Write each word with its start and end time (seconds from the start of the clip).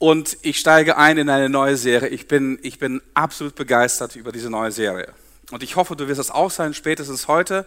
Und 0.00 0.38
ich 0.40 0.58
steige 0.58 0.96
ein 0.96 1.18
in 1.18 1.28
eine 1.28 1.50
neue 1.50 1.76
Serie. 1.76 2.08
Ich 2.08 2.26
bin, 2.26 2.58
ich 2.62 2.78
bin 2.78 3.02
absolut 3.12 3.54
begeistert 3.54 4.16
über 4.16 4.32
diese 4.32 4.48
neue 4.48 4.72
Serie. 4.72 5.12
Und 5.50 5.62
ich 5.62 5.76
hoffe, 5.76 5.94
du 5.94 6.08
wirst 6.08 6.18
es 6.18 6.30
auch 6.30 6.50
sein, 6.50 6.72
spätestens 6.72 7.28
heute, 7.28 7.66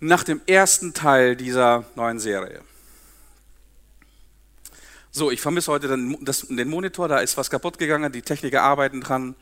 nach 0.00 0.22
dem 0.22 0.42
ersten 0.46 0.92
Teil 0.92 1.34
dieser 1.34 1.86
neuen 1.94 2.20
Serie. 2.20 2.60
So, 5.12 5.30
ich 5.30 5.40
vermisse 5.40 5.72
heute 5.72 5.88
den, 5.88 6.22
das, 6.22 6.46
den 6.46 6.68
Monitor, 6.68 7.08
da 7.08 7.20
ist 7.20 7.38
was 7.38 7.48
kaputt 7.48 7.78
gegangen, 7.78 8.12
die 8.12 8.20
Techniker 8.20 8.62
arbeiten 8.62 9.00
dran. 9.00 9.34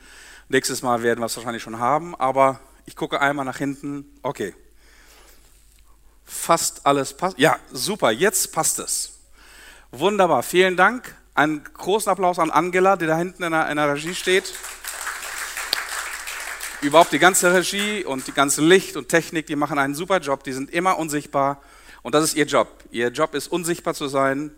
Nächstes 0.48 0.82
Mal 0.82 1.02
werden 1.02 1.18
wir 1.18 1.26
es 1.26 1.36
wahrscheinlich 1.36 1.64
schon 1.64 1.80
haben, 1.80 2.14
aber 2.14 2.60
ich 2.86 2.94
gucke 2.94 3.20
einmal 3.20 3.44
nach 3.44 3.58
hinten. 3.58 4.04
Okay. 4.22 4.54
Fast 6.24 6.86
alles 6.86 7.12
passt. 7.12 7.40
Ja, 7.40 7.58
super, 7.72 8.12
jetzt 8.12 8.52
passt 8.52 8.78
es. 8.78 9.18
Wunderbar, 9.90 10.44
vielen 10.44 10.76
Dank. 10.76 11.16
Einen 11.34 11.64
großen 11.64 12.10
Applaus 12.10 12.38
an 12.38 12.50
Angela, 12.50 12.96
die 12.96 13.06
da 13.06 13.16
hinten 13.16 13.42
in 13.42 13.52
der, 13.52 13.70
in 13.70 13.76
der 13.76 13.94
Regie 13.94 14.14
steht. 14.14 14.52
Überhaupt 16.82 17.12
die 17.12 17.18
ganze 17.18 17.54
Regie 17.54 18.04
und 18.04 18.26
die 18.26 18.32
ganze 18.32 18.60
Licht 18.60 18.96
und 18.96 19.08
Technik, 19.08 19.46
die 19.46 19.56
machen 19.56 19.78
einen 19.78 19.94
super 19.94 20.18
Job, 20.18 20.42
die 20.44 20.52
sind 20.52 20.70
immer 20.70 20.98
unsichtbar 20.98 21.62
und 22.02 22.14
das 22.14 22.24
ist 22.24 22.34
ihr 22.34 22.44
Job. 22.44 22.68
Ihr 22.90 23.08
Job 23.08 23.34
ist 23.34 23.48
unsichtbar 23.48 23.94
zu 23.94 24.08
sein, 24.08 24.50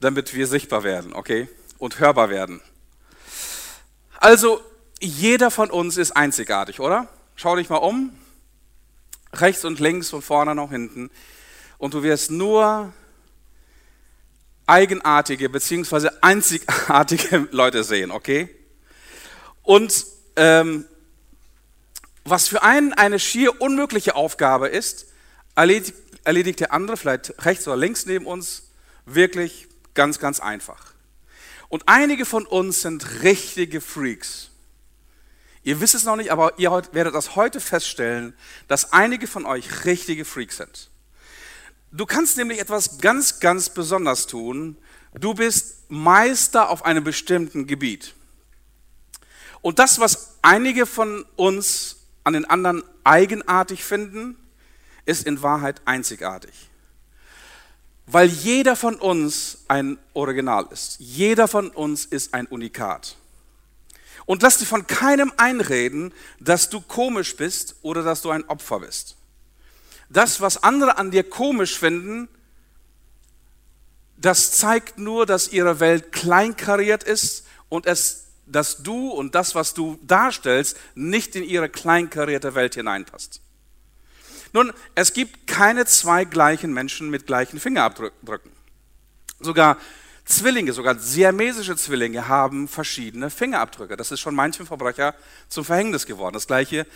damit 0.00 0.34
wir 0.34 0.46
sichtbar 0.46 0.82
werden, 0.82 1.12
okay? 1.14 1.48
Und 1.78 2.00
hörbar 2.00 2.28
werden. 2.28 2.60
Also, 4.18 4.60
jeder 5.00 5.50
von 5.50 5.70
uns 5.70 5.96
ist 5.96 6.12
einzigartig, 6.12 6.80
oder? 6.80 7.08
Schau 7.36 7.56
dich 7.56 7.70
mal 7.70 7.76
um, 7.76 8.10
rechts 9.32 9.64
und 9.64 9.80
links, 9.80 10.10
von 10.10 10.20
vorne 10.20 10.54
nach 10.54 10.70
hinten, 10.70 11.10
und 11.78 11.94
du 11.94 12.02
wirst 12.02 12.30
nur 12.30 12.92
eigenartige 14.70 15.48
bzw. 15.48 16.08
einzigartige 16.20 17.48
Leute 17.50 17.84
sehen, 17.84 18.10
okay? 18.10 18.48
Und 19.62 20.06
ähm, 20.36 20.86
was 22.24 22.48
für 22.48 22.62
einen 22.62 22.92
eine 22.92 23.18
schier 23.18 23.60
unmögliche 23.60 24.14
Aufgabe 24.14 24.68
ist, 24.68 25.06
erledigt, 25.56 25.94
erledigt 26.24 26.60
der 26.60 26.72
andere, 26.72 26.96
vielleicht 26.96 27.44
rechts 27.44 27.66
oder 27.66 27.76
links 27.76 28.06
neben 28.06 28.26
uns, 28.26 28.70
wirklich 29.06 29.66
ganz, 29.94 30.18
ganz 30.20 30.38
einfach. 30.38 30.94
Und 31.68 31.82
einige 31.86 32.24
von 32.24 32.46
uns 32.46 32.82
sind 32.82 33.22
richtige 33.22 33.80
Freaks. 33.80 34.50
Ihr 35.62 35.80
wisst 35.80 35.94
es 35.94 36.04
noch 36.04 36.16
nicht, 36.16 36.30
aber 36.30 36.58
ihr 36.58 36.70
werdet 36.92 37.14
das 37.14 37.36
heute 37.36 37.60
feststellen, 37.60 38.34
dass 38.68 38.92
einige 38.92 39.26
von 39.26 39.46
euch 39.46 39.84
richtige 39.84 40.24
Freaks 40.24 40.56
sind. 40.58 40.90
Du 41.92 42.06
kannst 42.06 42.36
nämlich 42.36 42.60
etwas 42.60 42.98
ganz, 42.98 43.40
ganz 43.40 43.68
besonders 43.68 44.26
tun. 44.26 44.76
Du 45.14 45.34
bist 45.34 45.90
Meister 45.90 46.70
auf 46.70 46.84
einem 46.84 47.02
bestimmten 47.02 47.66
Gebiet. 47.66 48.14
Und 49.60 49.78
das, 49.80 49.98
was 49.98 50.38
einige 50.40 50.86
von 50.86 51.24
uns 51.36 51.96
an 52.22 52.34
den 52.34 52.44
anderen 52.44 52.84
eigenartig 53.02 53.82
finden, 53.82 54.36
ist 55.04 55.26
in 55.26 55.42
Wahrheit 55.42 55.82
einzigartig. 55.84 56.70
Weil 58.06 58.28
jeder 58.28 58.76
von 58.76 58.94
uns 58.94 59.64
ein 59.66 59.98
Original 60.14 60.68
ist. 60.70 60.96
Jeder 61.00 61.48
von 61.48 61.70
uns 61.70 62.04
ist 62.04 62.34
ein 62.34 62.46
Unikat. 62.46 63.16
Und 64.26 64.42
lass 64.42 64.58
dich 64.58 64.68
von 64.68 64.86
keinem 64.86 65.32
einreden, 65.36 66.14
dass 66.38 66.70
du 66.70 66.80
komisch 66.80 67.36
bist 67.36 67.74
oder 67.82 68.04
dass 68.04 68.22
du 68.22 68.30
ein 68.30 68.48
Opfer 68.48 68.80
bist 68.80 69.16
das, 70.10 70.40
was 70.40 70.62
andere 70.62 70.98
an 70.98 71.10
dir 71.10 71.22
komisch 71.22 71.78
finden, 71.78 72.28
das 74.16 74.52
zeigt 74.52 74.98
nur, 74.98 75.24
dass 75.24 75.48
ihre 75.48 75.80
Welt 75.80 76.12
kleinkariert 76.12 77.04
ist 77.04 77.46
und 77.70 77.86
es, 77.86 78.26
dass 78.44 78.82
du 78.82 79.08
und 79.08 79.34
das, 79.34 79.54
was 79.54 79.72
du 79.72 79.98
darstellst, 80.02 80.76
nicht 80.94 81.36
in 81.36 81.44
ihre 81.44 81.70
kleinkarierte 81.70 82.54
Welt 82.54 82.74
hineinpasst. 82.74 83.40
Nun, 84.52 84.72
es 84.94 85.14
gibt 85.14 85.46
keine 85.46 85.86
zwei 85.86 86.24
gleichen 86.24 86.72
Menschen 86.72 87.08
mit 87.08 87.26
gleichen 87.26 87.60
Fingerabdrücken. 87.60 88.50
Sogar 89.38 89.78
Zwillinge, 90.30 90.72
sogar 90.72 90.98
siamesische 90.98 91.76
Zwillinge 91.76 92.28
haben 92.28 92.68
verschiedene 92.68 93.30
Fingerabdrücke. 93.30 93.96
Das 93.96 94.12
ist 94.12 94.20
schon 94.20 94.34
manchem 94.34 94.66
Verbrecher 94.66 95.14
zum 95.48 95.64
Verhängnis 95.64 96.06
geworden. 96.06 96.34
Das 96.34 96.46
gleiche 96.46 96.86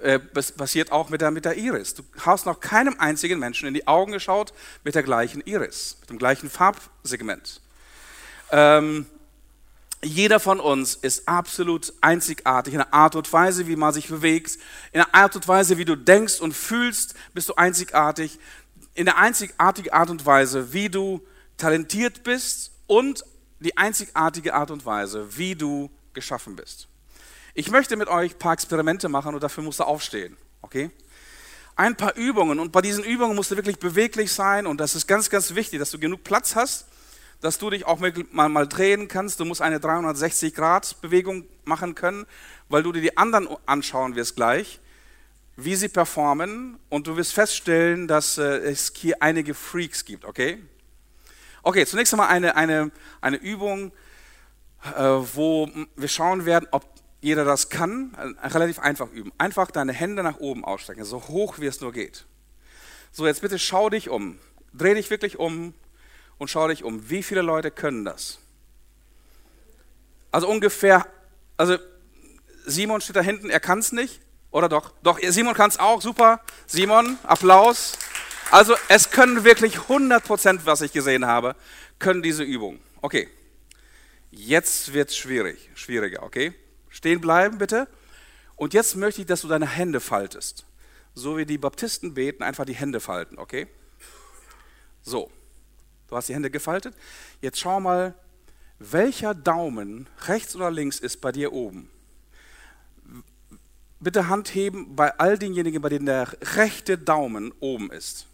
äh, 0.00 0.18
passiert 0.18 0.92
auch 0.92 1.08
mit 1.08 1.20
der, 1.20 1.30
mit 1.32 1.44
der 1.44 1.56
Iris. 1.56 1.94
Du 1.94 2.04
hast 2.20 2.46
noch 2.46 2.60
keinem 2.60 2.94
einzigen 2.98 3.38
Menschen 3.38 3.66
in 3.66 3.74
die 3.74 3.88
Augen 3.88 4.12
geschaut 4.12 4.54
mit 4.84 4.94
der 4.94 5.02
gleichen 5.02 5.40
Iris, 5.44 5.96
mit 6.00 6.10
dem 6.10 6.18
gleichen 6.18 6.48
Farbsegment. 6.48 7.60
Ähm, 8.52 9.06
jeder 10.02 10.38
von 10.38 10.60
uns 10.60 10.94
ist 10.94 11.26
absolut 11.26 11.92
einzigartig 12.00 12.74
in 12.74 12.78
der 12.78 12.94
Art 12.94 13.16
und 13.16 13.32
Weise, 13.32 13.66
wie 13.66 13.76
man 13.76 13.92
sich 13.92 14.08
bewegt, 14.08 14.54
in 14.92 15.00
der 15.00 15.14
Art 15.14 15.34
und 15.34 15.48
Weise, 15.48 15.78
wie 15.78 15.84
du 15.84 15.96
denkst 15.96 16.40
und 16.40 16.54
fühlst, 16.54 17.14
bist 17.32 17.48
du 17.48 17.54
einzigartig, 17.56 18.38
in 18.94 19.06
der 19.06 19.16
einzigartigen 19.16 19.92
Art 19.92 20.10
und 20.10 20.24
Weise, 20.24 20.72
wie 20.72 20.88
du 20.88 21.20
talentiert 21.56 22.22
bist 22.22 22.73
und 22.86 23.24
die 23.60 23.76
einzigartige 23.76 24.54
Art 24.54 24.70
und 24.70 24.84
Weise, 24.84 25.36
wie 25.36 25.54
du 25.54 25.90
geschaffen 26.12 26.56
bist. 26.56 26.88
Ich 27.54 27.70
möchte 27.70 27.96
mit 27.96 28.08
euch 28.08 28.34
ein 28.34 28.38
paar 28.38 28.52
Experimente 28.52 29.08
machen 29.08 29.34
und 29.34 29.42
dafür 29.42 29.62
musst 29.62 29.80
du 29.80 29.84
aufstehen, 29.84 30.36
okay? 30.62 30.90
Ein 31.76 31.96
paar 31.96 32.16
Übungen 32.16 32.60
und 32.60 32.72
bei 32.72 32.80
diesen 32.80 33.04
Übungen 33.04 33.34
musst 33.34 33.50
du 33.50 33.56
wirklich 33.56 33.78
beweglich 33.78 34.32
sein 34.32 34.66
und 34.66 34.80
das 34.80 34.94
ist 34.94 35.06
ganz, 35.06 35.30
ganz 35.30 35.54
wichtig, 35.54 35.78
dass 35.78 35.90
du 35.90 35.98
genug 35.98 36.24
Platz 36.24 36.54
hast, 36.54 36.86
dass 37.40 37.58
du 37.58 37.70
dich 37.70 37.84
auch 37.84 37.98
mal, 37.98 38.48
mal 38.48 38.66
drehen 38.66 39.08
kannst. 39.08 39.38
Du 39.38 39.44
musst 39.44 39.60
eine 39.60 39.78
360-Grad-Bewegung 39.78 41.44
machen 41.64 41.94
können, 41.94 42.26
weil 42.68 42.82
du 42.82 42.92
dir 42.92 43.02
die 43.02 43.16
anderen 43.16 43.48
anschauen 43.66 44.14
wirst 44.14 44.36
gleich, 44.36 44.80
wie 45.56 45.76
sie 45.76 45.88
performen 45.88 46.78
und 46.88 47.06
du 47.06 47.16
wirst 47.16 47.32
feststellen, 47.32 48.08
dass 48.08 48.38
äh, 48.38 48.42
es 48.42 48.92
hier 48.96 49.20
einige 49.20 49.54
Freaks 49.54 50.04
gibt, 50.04 50.24
okay? 50.24 50.58
Okay, 51.66 51.86
zunächst 51.86 52.12
einmal 52.12 52.28
eine, 52.28 52.56
eine, 52.56 52.90
eine 53.22 53.38
Übung, 53.38 53.90
äh, 54.84 55.00
wo 55.00 55.70
wir 55.96 56.08
schauen 56.08 56.44
werden, 56.44 56.68
ob 56.72 56.84
jeder 57.22 57.46
das 57.46 57.70
kann. 57.70 58.14
Äh, 58.42 58.48
relativ 58.48 58.78
einfach 58.78 59.10
üben. 59.10 59.32
Einfach 59.38 59.70
deine 59.70 59.94
Hände 59.94 60.22
nach 60.22 60.40
oben 60.40 60.62
ausstrecken, 60.62 61.04
so 61.06 61.26
hoch 61.26 61.58
wie 61.58 61.66
es 61.66 61.80
nur 61.80 61.92
geht. 61.92 62.26
So, 63.12 63.26
jetzt 63.26 63.40
bitte 63.40 63.58
schau 63.58 63.88
dich 63.88 64.10
um. 64.10 64.38
Dreh 64.74 64.92
dich 64.92 65.08
wirklich 65.08 65.38
um 65.38 65.72
und 66.36 66.48
schau 66.50 66.68
dich 66.68 66.84
um. 66.84 67.08
Wie 67.08 67.22
viele 67.22 67.40
Leute 67.40 67.70
können 67.70 68.04
das? 68.04 68.40
Also 70.30 70.48
ungefähr, 70.48 71.06
also 71.56 71.78
Simon 72.66 73.00
steht 73.00 73.16
da 73.16 73.22
hinten, 73.22 73.48
er 73.48 73.60
kann 73.60 73.78
es 73.78 73.92
nicht. 73.92 74.20
Oder 74.50 74.68
doch? 74.68 74.92
Doch, 75.02 75.18
Simon 75.18 75.54
kann 75.54 75.70
es 75.70 75.78
auch, 75.78 76.02
super. 76.02 76.40
Simon, 76.66 77.18
Applaus. 77.22 77.96
Also 78.54 78.76
es 78.86 79.10
können 79.10 79.42
wirklich 79.42 79.80
100 79.80 80.22
Prozent, 80.22 80.64
was 80.64 80.80
ich 80.80 80.92
gesehen 80.92 81.26
habe, 81.26 81.56
können 81.98 82.22
diese 82.22 82.44
Übung. 82.44 82.78
Okay, 83.02 83.28
jetzt 84.30 84.92
wird 84.92 85.08
es 85.08 85.16
schwierig, 85.16 85.70
schwieriger, 85.74 86.22
okay? 86.22 86.54
Stehen 86.88 87.20
bleiben 87.20 87.58
bitte. 87.58 87.88
Und 88.54 88.72
jetzt 88.72 88.94
möchte 88.94 89.22
ich, 89.22 89.26
dass 89.26 89.40
du 89.40 89.48
deine 89.48 89.66
Hände 89.66 89.98
faltest. 89.98 90.66
So 91.16 91.36
wie 91.36 91.46
die 91.46 91.58
Baptisten 91.58 92.14
beten, 92.14 92.44
einfach 92.44 92.64
die 92.64 92.76
Hände 92.76 93.00
falten, 93.00 93.40
okay? 93.40 93.66
So, 95.02 95.32
du 96.06 96.14
hast 96.14 96.28
die 96.28 96.34
Hände 96.34 96.48
gefaltet. 96.48 96.94
Jetzt 97.40 97.58
schau 97.58 97.80
mal, 97.80 98.14
welcher 98.78 99.34
Daumen, 99.34 100.08
rechts 100.28 100.54
oder 100.54 100.70
links, 100.70 101.00
ist 101.00 101.20
bei 101.20 101.32
dir 101.32 101.52
oben? 101.52 101.90
Bitte 103.98 104.28
Hand 104.28 104.54
heben 104.54 104.94
bei 104.94 105.18
all 105.18 105.38
denjenigen, 105.38 105.82
bei 105.82 105.88
denen 105.88 106.06
der 106.06 106.28
rechte 106.54 106.96
Daumen 106.96 107.52
oben 107.58 107.90
ist. 107.90 108.28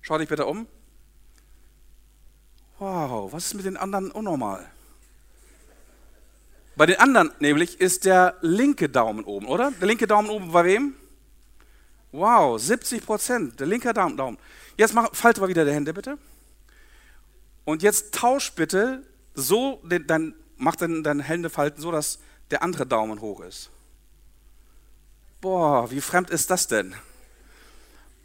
Schau 0.00 0.18
dich 0.18 0.28
bitte 0.28 0.46
um. 0.46 0.66
Wow, 2.78 3.32
was 3.32 3.46
ist 3.46 3.54
mit 3.54 3.66
den 3.66 3.76
anderen 3.76 4.10
unnormal? 4.10 4.70
Bei 6.76 6.86
den 6.86 6.98
anderen 6.98 7.30
nämlich 7.40 7.78
ist 7.78 8.06
der 8.06 8.36
linke 8.40 8.88
Daumen 8.88 9.24
oben, 9.24 9.46
oder? 9.46 9.70
Der 9.72 9.86
linke 9.86 10.06
Daumen 10.06 10.30
oben 10.30 10.50
bei 10.50 10.64
wem? 10.64 10.94
Wow, 12.12 12.58
70 12.60 13.04
Prozent, 13.04 13.60
der 13.60 13.66
linke 13.66 13.92
Daumen. 13.92 14.38
Jetzt 14.76 14.94
mach, 14.94 15.14
falte 15.14 15.40
mal 15.40 15.48
wieder 15.48 15.64
die 15.64 15.72
Hände 15.72 15.92
bitte. 15.92 16.16
Und 17.64 17.82
jetzt 17.82 18.14
tausch 18.14 18.52
bitte 18.52 19.02
so, 19.34 19.82
dann 19.84 20.34
mach 20.56 20.76
dann 20.76 21.02
deine 21.02 21.22
Hände 21.22 21.50
falten 21.50 21.82
so, 21.82 21.92
dass 21.92 22.18
der 22.50 22.62
andere 22.62 22.86
Daumen 22.86 23.20
hoch 23.20 23.40
ist. 23.40 23.70
Boah, 25.40 25.90
wie 25.90 26.00
fremd 26.00 26.30
ist 26.30 26.50
das 26.50 26.66
denn? 26.66 26.94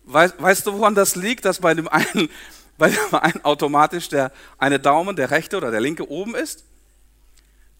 Weißt, 0.05 0.41
weißt 0.41 0.67
du, 0.67 0.73
woran 0.73 0.95
das 0.95 1.15
liegt, 1.15 1.45
dass 1.45 1.59
bei 1.59 1.73
dem 1.73 1.87
einen, 1.87 2.29
bei 2.77 2.89
dem 2.89 3.15
einen 3.15 3.43
automatisch 3.43 4.09
der 4.09 4.31
eine 4.57 4.79
Daumen, 4.79 5.15
der 5.15 5.31
rechte 5.31 5.57
oder 5.57 5.71
der 5.71 5.81
linke 5.81 6.09
oben 6.09 6.35
ist? 6.35 6.63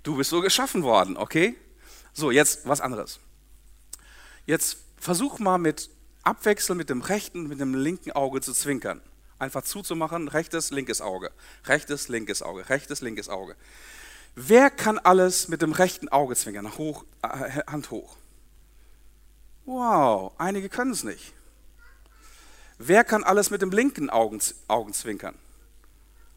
Du 0.04 0.18
bist 0.18 0.30
so 0.30 0.42
geschaffen 0.42 0.84
worden, 0.84 1.18
okay? 1.18 1.56
So, 2.14 2.32
jetzt 2.32 2.68
was 2.68 2.82
anderes. 2.82 3.20
Jetzt 4.46 4.78
versuch 4.98 5.40
mal 5.40 5.58
mit 5.58 5.90
Abwechseln 6.24 6.78
mit 6.78 6.90
dem 6.90 7.02
rechten 7.02 7.48
mit 7.48 7.60
dem 7.60 7.76
linken 7.76 8.12
Auge 8.12 8.42
zu 8.42 8.54
zwinkern. 8.54 9.02
einfach 9.38 9.64
zuzumachen, 9.64 10.28
rechtes, 10.30 10.72
linkes 10.72 11.02
Auge, 11.02 11.30
rechtes, 11.66 12.08
linkes 12.08 12.42
Auge, 12.42 12.70
rechtes, 12.70 13.02
linkes 13.02 13.28
Auge. 13.30 13.56
Wer 14.34 14.70
kann 14.70 14.98
alles 14.98 15.50
mit 15.50 15.62
dem 15.62 15.74
rechten 15.74 16.08
Auge 16.10 16.36
zwinkern? 16.36 16.78
Hoch, 16.78 17.04
äh, 17.22 17.62
Hand 17.68 17.92
hoch. 17.92 18.16
Wow, 19.66 20.34
einige 20.38 20.70
können 20.70 20.92
es 20.92 21.04
nicht. 21.04 21.34
Wer 22.78 23.04
kann 23.04 23.24
alles 23.24 23.50
mit 23.52 23.62
dem 23.62 23.72
linken 23.72 24.10
Augen, 24.10 24.42
zwinkern? 24.42 25.36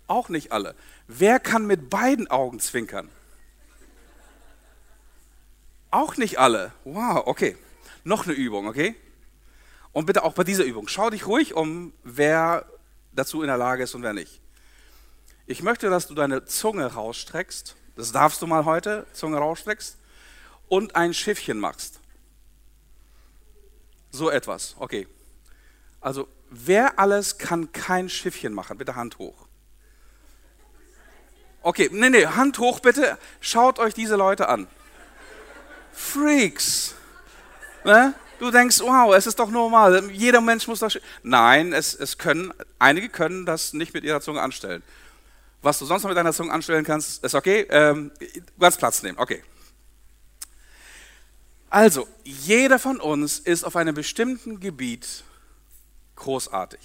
Auch 0.06 0.29
nicht 0.29 0.52
alle. 0.52 0.75
Wer 1.06 1.40
kann 1.40 1.67
mit 1.67 1.90
beiden 1.90 2.29
Augen 2.29 2.61
zwinkern? 2.61 3.08
Auch 5.90 6.17
nicht 6.17 6.38
alle. 6.38 6.73
Wow, 6.85 7.26
okay. 7.26 7.56
Noch 8.05 8.26
eine 8.26 8.35
Übung, 8.35 8.67
okay? 8.67 8.94
Und 9.93 10.06
bitte 10.06 10.23
auch 10.23 10.35
bei 10.35 10.44
dieser 10.44 10.64
Übung, 10.64 10.87
schau 10.87 11.11
dich 11.11 11.26
ruhig 11.26 11.55
um, 11.55 11.93
wer 12.05 12.67
dazu 13.12 13.43
in 13.43 13.49
der 13.49 13.56
Lage 13.56 13.82
ist 13.82 13.94
und 13.94 14.02
wer 14.02 14.12
nicht. 14.12 14.40
Ich 15.46 15.62
möchte, 15.62 15.90
dass 15.90 16.06
du 16.06 16.14
deine 16.14 16.44
Zunge 16.44 16.87
rausstreckst. 16.87 17.75
Das 17.96 18.12
darfst 18.12 18.40
du 18.43 18.46
mal 18.46 18.64
heute, 18.64 19.06
Zunge 19.12 19.38
rausstreckst. 19.38 19.96
Und 20.69 20.94
ein 20.94 21.14
Schiffchen 21.14 21.58
machst. 21.58 22.00
So 24.11 24.31
etwas, 24.31 24.76
okay. 24.79 25.08
Also, 26.00 26.29
wer 26.50 26.99
alles 26.99 27.39
kann 27.39 27.73
kein 27.73 28.09
Schiffchen 28.09 28.53
machen? 28.53 28.79
Bitte 28.79 28.97
Hand 28.97 29.19
hoch. 29.19 29.47
Okay, 31.62 31.91
nee, 31.93 32.09
nee, 32.09 32.27
Hand 32.27 32.59
hoch 32.59 32.81
bitte. 32.81 33.19
Schaut 33.41 33.79
euch 33.79 33.95
diese 33.95 34.17
Leute 34.17 34.49
an. 34.49 34.69
Freaks. 35.93 36.95
Ne? 37.85 38.15
Du 38.39 38.50
denkst, 38.53 38.81
wow, 38.81 39.15
es 39.15 39.27
ist 39.27 39.39
doch 39.39 39.50
normal. 39.50 40.11
Jeder 40.12 40.41
Mensch 40.41 40.69
muss 40.69 40.79
das. 40.79 40.99
Nein, 41.23 41.73
es, 41.73 41.95
es 41.95 42.19
können, 42.19 42.55
einige 42.79 43.09
können 43.09 43.45
das 43.45 43.73
nicht 43.73 43.95
mit 43.95 44.05
ihrer 44.05 44.21
Zunge 44.21 44.41
anstellen. 44.41 44.83
Was 45.61 45.81
du 45.81 45.87
sonst 45.87 46.05
noch 46.05 46.11
mit 46.11 46.17
deiner 46.17 46.33
Zunge 46.33 46.53
anstellen 46.53 46.85
kannst, 46.85 47.25
ist 47.25 47.35
okay. 47.35 47.67
Ähm, 47.71 48.12
ganz 48.59 48.77
Platz 48.77 49.03
nehmen, 49.03 49.19
okay. 49.19 49.43
Also, 51.69 52.06
jeder 52.25 52.79
von 52.79 53.00
uns 53.00 53.41
ist 53.41 53.65
auf 53.65 53.75
einem 53.77 53.95
bestimmten 53.95 54.61
Gebiet 54.61 55.25
großartig. 56.19 56.81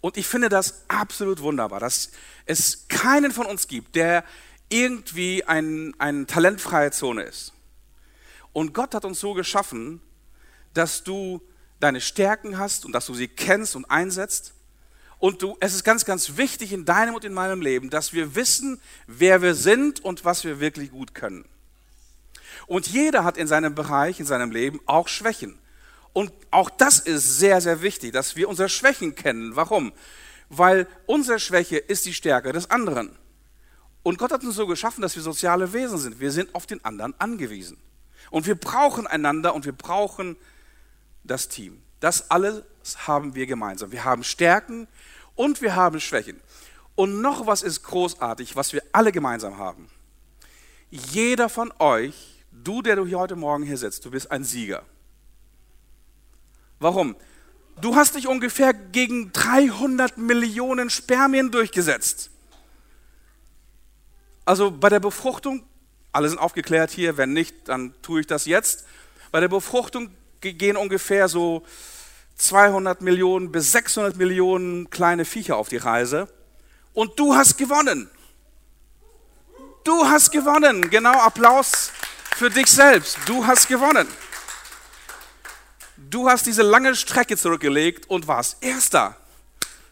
Und 0.00 0.16
ich 0.16 0.26
finde 0.26 0.48
das 0.48 0.84
absolut 0.88 1.40
wunderbar, 1.40 1.80
dass 1.80 2.10
es 2.44 2.86
keinen 2.88 3.32
von 3.32 3.46
uns 3.46 3.66
gibt, 3.66 3.96
der 3.96 4.24
irgendwie 4.68 5.44
eine 5.44 5.92
ein 5.98 6.26
talentfreie 6.26 6.90
Zone 6.90 7.22
ist. 7.22 7.52
Und 8.52 8.72
Gott 8.72 8.94
hat 8.94 9.04
uns 9.04 9.20
so 9.20 9.34
geschaffen, 9.34 10.00
dass 10.74 11.02
du 11.02 11.42
deine 11.80 12.00
Stärken 12.00 12.58
hast 12.58 12.84
und 12.84 12.92
dass 12.92 13.06
du 13.06 13.14
sie 13.14 13.28
kennst 13.28 13.76
und 13.76 13.84
einsetzt. 13.86 14.54
Und 15.18 15.42
du, 15.42 15.56
es 15.60 15.74
ist 15.74 15.84
ganz, 15.84 16.04
ganz 16.04 16.36
wichtig 16.36 16.72
in 16.72 16.84
deinem 16.84 17.14
und 17.14 17.24
in 17.24 17.32
meinem 17.32 17.60
Leben, 17.60 17.90
dass 17.90 18.12
wir 18.12 18.34
wissen, 18.34 18.80
wer 19.06 19.40
wir 19.40 19.54
sind 19.54 20.04
und 20.04 20.24
was 20.24 20.44
wir 20.44 20.60
wirklich 20.60 20.90
gut 20.90 21.14
können. 21.14 21.46
Und 22.66 22.86
jeder 22.86 23.24
hat 23.24 23.36
in 23.36 23.46
seinem 23.46 23.74
Bereich, 23.74 24.20
in 24.20 24.26
seinem 24.26 24.50
Leben 24.50 24.80
auch 24.86 25.08
Schwächen. 25.08 25.58
Und 26.16 26.32
auch 26.50 26.70
das 26.70 26.98
ist 26.98 27.40
sehr, 27.40 27.60
sehr 27.60 27.82
wichtig, 27.82 28.14
dass 28.14 28.36
wir 28.36 28.48
unsere 28.48 28.70
Schwächen 28.70 29.14
kennen. 29.14 29.54
Warum? 29.54 29.92
Weil 30.48 30.88
unsere 31.04 31.38
Schwäche 31.38 31.76
ist 31.76 32.06
die 32.06 32.14
Stärke 32.14 32.54
des 32.54 32.70
anderen. 32.70 33.18
Und 34.02 34.16
Gott 34.16 34.32
hat 34.32 34.42
uns 34.42 34.54
so 34.54 34.66
geschaffen, 34.66 35.02
dass 35.02 35.14
wir 35.14 35.22
soziale 35.22 35.74
Wesen 35.74 35.98
sind. 35.98 36.18
Wir 36.18 36.32
sind 36.32 36.54
auf 36.54 36.64
den 36.64 36.82
anderen 36.86 37.12
angewiesen. 37.20 37.76
Und 38.30 38.46
wir 38.46 38.54
brauchen 38.54 39.06
einander 39.06 39.54
und 39.54 39.66
wir 39.66 39.74
brauchen 39.74 40.38
das 41.22 41.48
Team. 41.48 41.82
Das 42.00 42.30
alles 42.30 42.62
haben 43.06 43.34
wir 43.34 43.44
gemeinsam. 43.44 43.92
Wir 43.92 44.04
haben 44.04 44.24
Stärken 44.24 44.88
und 45.34 45.60
wir 45.60 45.76
haben 45.76 46.00
Schwächen. 46.00 46.40
Und 46.94 47.20
noch 47.20 47.46
was 47.46 47.62
ist 47.62 47.82
großartig, 47.82 48.56
was 48.56 48.72
wir 48.72 48.82
alle 48.92 49.12
gemeinsam 49.12 49.58
haben. 49.58 49.90
Jeder 50.88 51.50
von 51.50 51.74
euch 51.78 52.36
Du, 52.64 52.80
der 52.80 52.96
du 52.96 53.06
hier 53.06 53.18
heute 53.18 53.36
Morgen 53.36 53.64
hier 53.64 53.76
sitzt, 53.76 54.04
du 54.06 54.10
bist 54.10 54.30
ein 54.30 54.42
Sieger. 54.42 54.82
Warum? 56.78 57.16
Du 57.80 57.94
hast 57.94 58.14
dich 58.14 58.26
ungefähr 58.26 58.72
gegen 58.72 59.32
300 59.32 60.16
Millionen 60.16 60.88
Spermien 60.90 61.50
durchgesetzt. 61.50 62.30
Also 64.44 64.70
bei 64.70 64.88
der 64.88 65.00
Befruchtung, 65.00 65.64
alle 66.12 66.28
sind 66.28 66.38
aufgeklärt 66.38 66.90
hier, 66.90 67.16
wenn 67.16 67.32
nicht, 67.32 67.68
dann 67.68 67.94
tue 68.00 68.20
ich 68.20 68.26
das 68.26 68.46
jetzt. 68.46 68.86
Bei 69.32 69.40
der 69.40 69.48
Befruchtung 69.48 70.10
gehen 70.40 70.76
ungefähr 70.76 71.28
so 71.28 71.64
200 72.36 73.00
Millionen 73.02 73.52
bis 73.52 73.72
600 73.72 74.16
Millionen 74.16 74.88
kleine 74.88 75.24
Viecher 75.24 75.56
auf 75.56 75.68
die 75.68 75.78
Reise. 75.78 76.28
Und 76.94 77.18
du 77.18 77.34
hast 77.34 77.58
gewonnen. 77.58 78.08
Du 79.84 80.06
hast 80.06 80.30
gewonnen. 80.30 80.88
Genau, 80.90 81.18
Applaus 81.20 81.92
für 82.36 82.50
dich 82.50 82.66
selbst. 82.66 83.18
Du 83.26 83.46
hast 83.46 83.68
gewonnen. 83.68 84.06
Du 86.10 86.28
hast 86.28 86.46
diese 86.46 86.62
lange 86.62 86.94
Strecke 86.94 87.36
zurückgelegt 87.36 88.08
und 88.08 88.28
warst 88.28 88.62
Erster. 88.62 89.16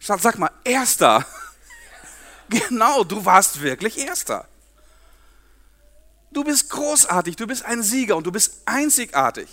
Sag 0.00 0.38
mal, 0.38 0.50
Erster. 0.64 1.26
Genau, 2.50 3.04
du 3.04 3.24
warst 3.24 3.62
wirklich 3.62 3.96
Erster. 3.96 4.46
Du 6.30 6.44
bist 6.44 6.68
großartig, 6.68 7.36
du 7.36 7.46
bist 7.46 7.64
ein 7.64 7.82
Sieger 7.82 8.16
und 8.16 8.26
du 8.26 8.30
bist 8.30 8.60
einzigartig. 8.66 9.48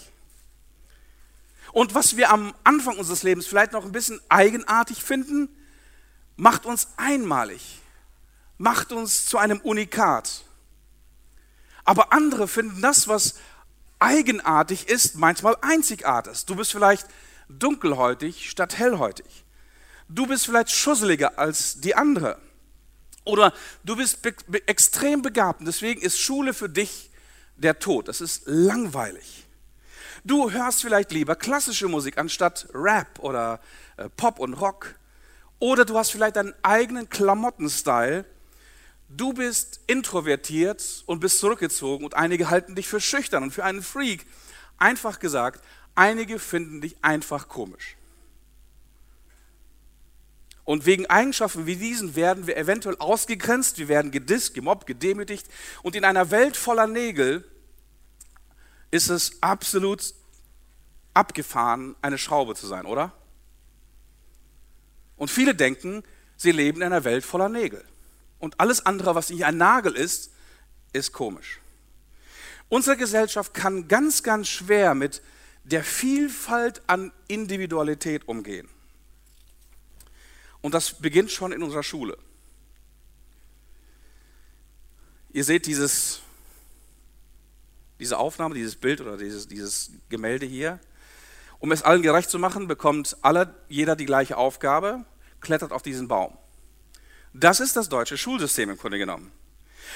Und 1.71 1.95
was 1.95 2.17
wir 2.17 2.31
am 2.31 2.53
Anfang 2.65 2.97
unseres 2.97 3.23
Lebens 3.23 3.47
vielleicht 3.47 3.71
noch 3.71 3.85
ein 3.85 3.93
bisschen 3.93 4.19
eigenartig 4.27 5.01
finden, 5.01 5.47
macht 6.35 6.65
uns 6.65 6.89
einmalig, 6.97 7.79
macht 8.57 8.91
uns 8.91 9.25
zu 9.25 9.37
einem 9.37 9.61
Unikat. 9.61 10.43
Aber 11.85 12.11
andere 12.11 12.47
finden 12.49 12.81
das, 12.81 13.07
was 13.07 13.35
eigenartig 14.01 14.89
ist, 14.89 15.15
manchmal 15.15 15.55
einzigartig. 15.61 16.45
Du 16.45 16.55
bist 16.55 16.71
vielleicht 16.71 17.07
dunkelhäutig 17.47 18.49
statt 18.49 18.77
hellhäutig. 18.77 19.45
Du 20.09 20.27
bist 20.27 20.45
vielleicht 20.45 20.71
schusseliger 20.71 21.37
als 21.37 21.79
die 21.79 21.95
andere. 21.95 22.37
Oder 23.23 23.53
du 23.83 23.95
bist 23.95 24.21
be 24.23 24.33
be 24.47 24.67
extrem 24.67 25.21
begabt 25.21 25.59
und 25.59 25.67
deswegen 25.67 26.01
ist 26.01 26.19
Schule 26.19 26.53
für 26.53 26.69
dich 26.69 27.11
der 27.55 27.79
Tod. 27.79 28.07
Das 28.07 28.19
ist 28.19 28.43
langweilig. 28.45 29.45
Du 30.23 30.51
hörst 30.51 30.81
vielleicht 30.81 31.11
lieber 31.11 31.35
klassische 31.35 31.87
Musik 31.87 32.17
anstatt 32.17 32.67
Rap 32.73 33.19
oder 33.19 33.59
äh, 33.97 34.09
Pop 34.09 34.39
und 34.39 34.53
Rock. 34.53 34.95
Oder 35.59 35.85
du 35.85 35.97
hast 35.97 36.11
vielleicht 36.11 36.35
deinen 36.35 36.55
eigenen 36.63 37.09
Klamottenstyle 37.09 38.25
Du 39.17 39.33
bist 39.33 39.81
introvertiert 39.87 41.03
und 41.05 41.19
bist 41.19 41.39
zurückgezogen 41.39 42.05
und 42.05 42.13
einige 42.13 42.49
halten 42.49 42.75
dich 42.75 42.87
für 42.87 43.01
schüchtern 43.01 43.43
und 43.43 43.51
für 43.51 43.65
einen 43.65 43.83
Freak. 43.83 44.25
Einfach 44.77 45.19
gesagt, 45.19 45.63
einige 45.95 46.39
finden 46.39 46.79
dich 46.79 46.95
einfach 47.01 47.49
komisch. 47.49 47.97
Und 50.63 50.85
wegen 50.85 51.07
Eigenschaften 51.07 51.65
wie 51.65 51.75
diesen 51.75 52.15
werden 52.15 52.47
wir 52.47 52.55
eventuell 52.55 52.95
ausgegrenzt, 52.99 53.79
wir 53.79 53.89
werden 53.89 54.11
gedisst, 54.11 54.53
gemobbt, 54.53 54.87
gedemütigt. 54.87 55.47
Und 55.83 55.95
in 55.97 56.05
einer 56.05 56.31
Welt 56.31 56.55
voller 56.55 56.87
Nägel 56.87 57.43
ist 58.91 59.09
es 59.09 59.41
absolut 59.41 60.13
abgefahren, 61.13 61.97
eine 62.01 62.17
Schraube 62.17 62.55
zu 62.55 62.65
sein, 62.65 62.85
oder? 62.85 63.11
Und 65.17 65.29
viele 65.29 65.53
denken, 65.53 66.03
sie 66.37 66.51
leben 66.51 66.77
in 66.77 66.87
einer 66.87 67.03
Welt 67.03 67.25
voller 67.25 67.49
Nägel 67.49 67.83
und 68.41 68.59
alles 68.59 68.85
andere, 68.85 69.15
was 69.15 69.29
nicht 69.29 69.45
ein 69.45 69.57
Nagel 69.57 69.95
ist, 69.95 70.33
ist 70.93 71.13
komisch. 71.13 71.59
Unsere 72.69 72.97
Gesellschaft 72.97 73.53
kann 73.53 73.87
ganz, 73.87 74.23
ganz 74.23 74.47
schwer 74.47 74.95
mit 74.95 75.21
der 75.63 75.83
Vielfalt 75.83 76.81
an 76.87 77.11
Individualität 77.27 78.27
umgehen. 78.27 78.67
Und 80.61 80.73
das 80.73 80.93
beginnt 80.93 81.31
schon 81.31 81.51
in 81.51 81.63
unserer 81.63 81.83
Schule. 81.83 82.17
Ihr 85.33 85.43
seht 85.43 85.65
dieses, 85.65 86.21
diese 87.99 88.17
Aufnahme, 88.17 88.55
dieses 88.55 88.75
Bild 88.75 89.01
oder 89.01 89.17
dieses, 89.17 89.47
dieses 89.47 89.91
Gemälde 90.09 90.45
hier. 90.45 90.79
Um 91.59 91.71
es 91.71 91.83
allen 91.83 92.01
gerecht 92.01 92.29
zu 92.29 92.39
machen, 92.39 92.67
bekommt 92.67 93.17
alle, 93.21 93.53
jeder 93.69 93.95
die 93.95 94.05
gleiche 94.05 94.35
Aufgabe, 94.35 95.05
klettert 95.41 95.71
auf 95.71 95.83
diesen 95.83 96.07
Baum. 96.07 96.37
Das 97.33 97.59
ist 97.59 97.75
das 97.75 97.89
deutsche 97.89 98.17
Schulsystem 98.17 98.69
im 98.69 98.77
Grunde 98.77 98.97
genommen. 98.97 99.31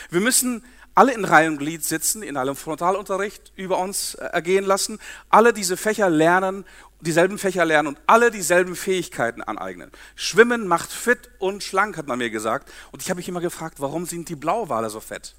Wir 0.10 0.22
müssen 0.22 0.64
alle 0.94 1.14
in 1.14 1.26
Reihe 1.26 1.50
und 1.50 1.58
Glied 1.58 1.84
sitzen, 1.84 2.24
in 2.24 2.38
einem 2.38 2.56
Frontalunterricht 2.56 3.52
über 3.56 3.80
uns 3.80 4.16
äh, 4.16 4.26
ergehen 4.28 4.64
lassen, 4.64 5.00
alle 5.30 5.52
diese 5.52 5.76
Fächer 5.76 6.10
lernen, 6.10 6.66
dieselben 7.02 7.38
Fächer 7.38 7.66
lernen 7.66 7.90
und 7.90 8.00
alle 8.08 8.32
dieselben 8.32 8.76
Fähigkeiten 8.76 9.44
aneignen. 9.44 9.92
Schwimmen 10.16 10.68
macht 10.68 10.92
fit 10.92 11.30
und 11.40 11.64
schlank, 11.64 11.98
hat 11.98 12.08
man 12.08 12.18
mir 12.18 12.30
gesagt. 12.30 12.72
Und 12.92 13.04
ich 13.04 13.10
habe 13.10 13.18
mich 13.18 13.28
immer 13.28 13.42
gefragt, 13.42 13.82
warum 13.82 14.06
sind 14.06 14.30
die 14.30 14.38
Blauwale 14.38 14.90
so 14.90 15.02
fett? 15.02 15.36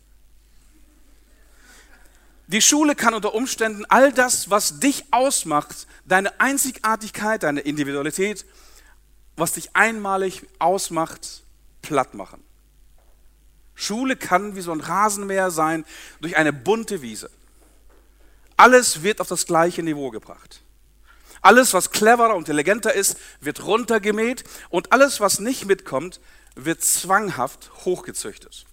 Die 2.49 2.63
Schule 2.63 2.95
kann 2.95 3.15
unter 3.15 3.35
Umständen 3.35 3.85
all 3.87 4.13
das, 4.13 4.51
was 4.51 4.79
dich 4.79 5.07
ausmacht, 5.11 5.89
deine 6.05 6.39
Einzigartigkeit, 6.39 7.43
deine 7.43 7.61
Individualität, 7.61 8.45
was 9.37 9.55
dich 9.55 9.75
einmalig 9.75 10.47
ausmacht, 10.61 11.43
platt 11.87 12.15
machen. 12.15 12.43
Schule 13.75 14.17
kann 14.17 14.57
wie 14.57 14.61
so 14.61 14.73
ein 14.73 14.81
Rasenmäher 14.81 15.51
sein 15.51 15.85
durch 16.21 16.37
eine 16.37 16.53
bunte 16.53 17.03
Wiese. 17.03 17.31
Alles 18.57 19.03
wird 19.03 19.21
auf 19.21 19.29
das 19.29 19.47
gleiche 19.47 19.83
Niveau 19.83 20.11
gebracht. 20.11 20.63
Alles, 21.43 21.75
was 21.75 21.91
cleverer 21.91 22.35
und 22.35 22.41
intelligenter 22.41 22.93
ist, 22.93 23.19
wird 23.41 23.65
runtergemäht 23.65 24.45
und 24.71 24.93
alles, 24.93 25.21
was 25.21 25.39
nicht 25.39 25.67
mitkommt, 25.67 26.21
wird 26.55 26.83
zwanghaft 26.83 27.71
hochgezüchtet. 27.85 28.65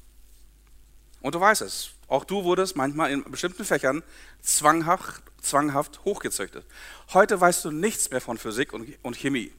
Und 1.21 1.35
du 1.35 1.39
weißt 1.39 1.61
es, 1.61 1.91
auch 2.07 2.25
du 2.25 2.43
wurdest 2.43 2.75
manchmal 2.75 3.11
in 3.11 3.23
bestimmten 3.29 3.65
Fächern 3.65 4.03
zwanghaft, 4.41 5.21
zwanghaft 5.41 6.03
hochgezüchtet. 6.05 6.65
Heute 7.13 7.39
weißt 7.39 7.65
du 7.65 7.71
nichts 7.71 8.09
mehr 8.09 8.21
von 8.21 8.37
Physik 8.37 8.73
und, 8.73 8.87
und 9.03 9.17
Chemie. 9.17 9.51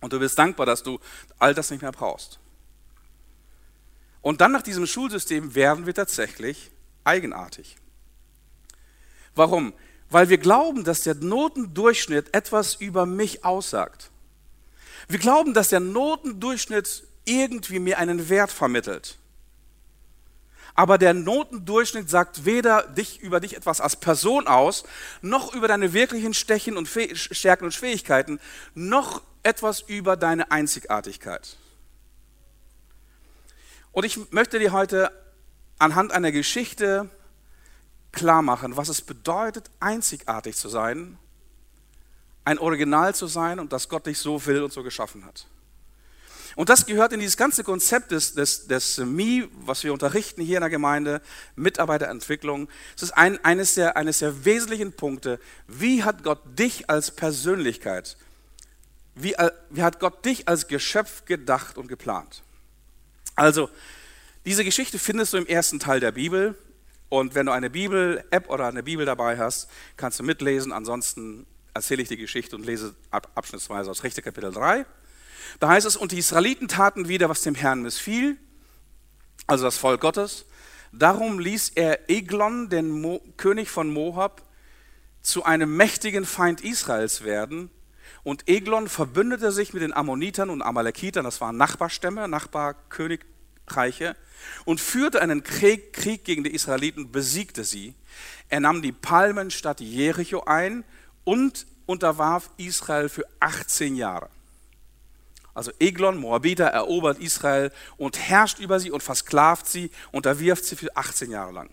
Und 0.00 0.12
du 0.12 0.18
bist 0.18 0.38
dankbar, 0.38 0.66
dass 0.66 0.82
du 0.82 0.98
all 1.38 1.54
das 1.54 1.70
nicht 1.70 1.82
mehr 1.82 1.92
brauchst. 1.92 2.39
Und 4.22 4.40
dann 4.40 4.52
nach 4.52 4.62
diesem 4.62 4.86
Schulsystem 4.86 5.54
werden 5.54 5.86
wir 5.86 5.94
tatsächlich 5.94 6.70
eigenartig. 7.04 7.76
Warum? 9.34 9.72
Weil 10.10 10.28
wir 10.28 10.38
glauben, 10.38 10.84
dass 10.84 11.02
der 11.02 11.14
Notendurchschnitt 11.14 12.34
etwas 12.34 12.74
über 12.74 13.06
mich 13.06 13.44
aussagt. 13.44 14.10
Wir 15.08 15.18
glauben, 15.18 15.54
dass 15.54 15.68
der 15.68 15.80
Notendurchschnitt 15.80 17.04
irgendwie 17.24 17.78
mir 17.78 17.98
einen 17.98 18.28
Wert 18.28 18.50
vermittelt. 18.50 19.16
Aber 20.74 20.98
der 20.98 21.14
Notendurchschnitt 21.14 22.08
sagt 22.08 22.44
weder 22.44 22.82
dich, 22.84 23.20
über 23.20 23.40
dich 23.40 23.56
etwas 23.56 23.80
als 23.80 23.96
Person 23.96 24.46
aus, 24.46 24.84
noch 25.20 25.54
über 25.54 25.68
deine 25.68 25.92
wirklichen 25.92 26.34
Stechen 26.34 26.76
und 26.76 26.88
Stärken 27.14 27.64
und 27.64 27.74
Fähigkeiten, 27.74 28.40
noch 28.74 29.22
etwas 29.42 29.80
über 29.80 30.16
deine 30.16 30.50
Einzigartigkeit. 30.50 31.56
Und 33.92 34.04
ich 34.04 34.30
möchte 34.32 34.58
dir 34.58 34.72
heute 34.72 35.10
anhand 35.78 36.12
einer 36.12 36.32
Geschichte 36.32 37.10
klar 38.12 38.42
machen, 38.42 38.76
was 38.76 38.88
es 38.88 39.02
bedeutet, 39.02 39.70
einzigartig 39.80 40.56
zu 40.56 40.68
sein, 40.68 41.18
ein 42.44 42.58
Original 42.58 43.14
zu 43.14 43.26
sein 43.26 43.58
und 43.58 43.72
dass 43.72 43.88
Gott 43.88 44.06
dich 44.06 44.18
so 44.18 44.44
will 44.46 44.62
und 44.62 44.72
so 44.72 44.82
geschaffen 44.82 45.24
hat. 45.24 45.46
Und 46.56 46.68
das 46.68 46.84
gehört 46.84 47.12
in 47.12 47.20
dieses 47.20 47.36
ganze 47.36 47.62
Konzept 47.62 48.10
des, 48.10 48.34
des, 48.34 48.66
des 48.66 48.98
MI, 48.98 49.48
was 49.60 49.84
wir 49.84 49.92
unterrichten 49.92 50.42
hier 50.42 50.56
in 50.56 50.62
der 50.62 50.70
Gemeinde, 50.70 51.22
Mitarbeiterentwicklung. 51.54 52.68
Es 52.96 53.04
ist 53.04 53.12
ein, 53.12 53.42
eines, 53.44 53.74
der, 53.74 53.96
eines 53.96 54.18
der 54.18 54.44
wesentlichen 54.44 54.92
Punkte. 54.92 55.38
Wie 55.68 56.02
hat 56.02 56.24
Gott 56.24 56.40
dich 56.58 56.90
als 56.90 57.12
Persönlichkeit, 57.12 58.16
wie, 59.14 59.34
wie 59.70 59.82
hat 59.82 60.00
Gott 60.00 60.24
dich 60.24 60.48
als 60.48 60.66
Geschöpf 60.66 61.24
gedacht 61.24 61.78
und 61.78 61.86
geplant? 61.88 62.42
Also, 63.40 63.70
diese 64.44 64.66
Geschichte 64.66 64.98
findest 64.98 65.32
du 65.32 65.38
im 65.38 65.46
ersten 65.46 65.78
Teil 65.78 65.98
der 65.98 66.12
Bibel. 66.12 66.58
Und 67.08 67.34
wenn 67.34 67.46
du 67.46 67.52
eine 67.52 67.70
Bibel-App 67.70 68.50
oder 68.50 68.66
eine 68.66 68.82
Bibel 68.82 69.06
dabei 69.06 69.38
hast, 69.38 69.70
kannst 69.96 70.18
du 70.18 70.22
mitlesen. 70.22 70.72
Ansonsten 70.72 71.46
erzähle 71.72 72.02
ich 72.02 72.08
die 72.08 72.18
Geschichte 72.18 72.54
und 72.54 72.66
lese 72.66 72.94
abschnittsweise 73.10 73.90
aus 73.90 74.04
Richter 74.04 74.20
Kapitel 74.20 74.52
3. 74.52 74.84
Da 75.58 75.68
heißt 75.70 75.86
es, 75.86 75.96
und 75.96 76.12
die 76.12 76.18
Israeliten 76.18 76.68
taten 76.68 77.08
wieder, 77.08 77.30
was 77.30 77.40
dem 77.40 77.54
Herrn 77.54 77.80
missfiel, 77.80 78.36
also 79.46 79.64
das 79.64 79.78
Volk 79.78 80.02
Gottes. 80.02 80.44
Darum 80.92 81.38
ließ 81.38 81.70
er 81.76 82.10
Eglon, 82.10 82.68
den 82.68 82.90
Mo 82.90 83.22
König 83.38 83.70
von 83.70 83.90
Moab, 83.90 84.42
zu 85.22 85.44
einem 85.44 85.78
mächtigen 85.78 86.26
Feind 86.26 86.60
Israels 86.60 87.24
werden. 87.24 87.70
Und 88.22 88.48
Eglon 88.48 88.88
verbündete 88.88 89.50
sich 89.52 89.72
mit 89.72 89.82
den 89.82 89.92
Ammonitern 89.92 90.50
und 90.50 90.62
Amalekitern, 90.62 91.24
das 91.24 91.40
waren 91.40 91.56
Nachbarstämme, 91.56 92.28
Nachbarkönigreiche, 92.28 94.16
und 94.64 94.80
führte 94.80 95.22
einen 95.22 95.42
Krieg, 95.42 95.92
Krieg 95.92 96.24
gegen 96.24 96.44
die 96.44 96.54
Israeliten, 96.54 97.12
besiegte 97.12 97.64
sie. 97.64 97.94
Er 98.48 98.60
nahm 98.60 98.82
die 98.82 98.92
Palmenstadt 98.92 99.80
Jericho 99.80 100.44
ein 100.44 100.84
und 101.24 101.66
unterwarf 101.86 102.50
Israel 102.56 103.08
für 103.08 103.24
18 103.40 103.96
Jahre. 103.96 104.28
Also 105.54 105.72
Eglon, 105.78 106.18
Moabiter, 106.18 106.66
erobert 106.66 107.18
Israel 107.18 107.72
und 107.96 108.18
herrscht 108.18 108.60
über 108.60 108.80
sie 108.80 108.90
und 108.90 109.02
versklavt 109.02 109.66
sie, 109.66 109.90
unterwirft 110.12 110.64
sie 110.64 110.76
für 110.76 110.96
18 110.96 111.30
Jahre 111.30 111.52
lang. 111.52 111.70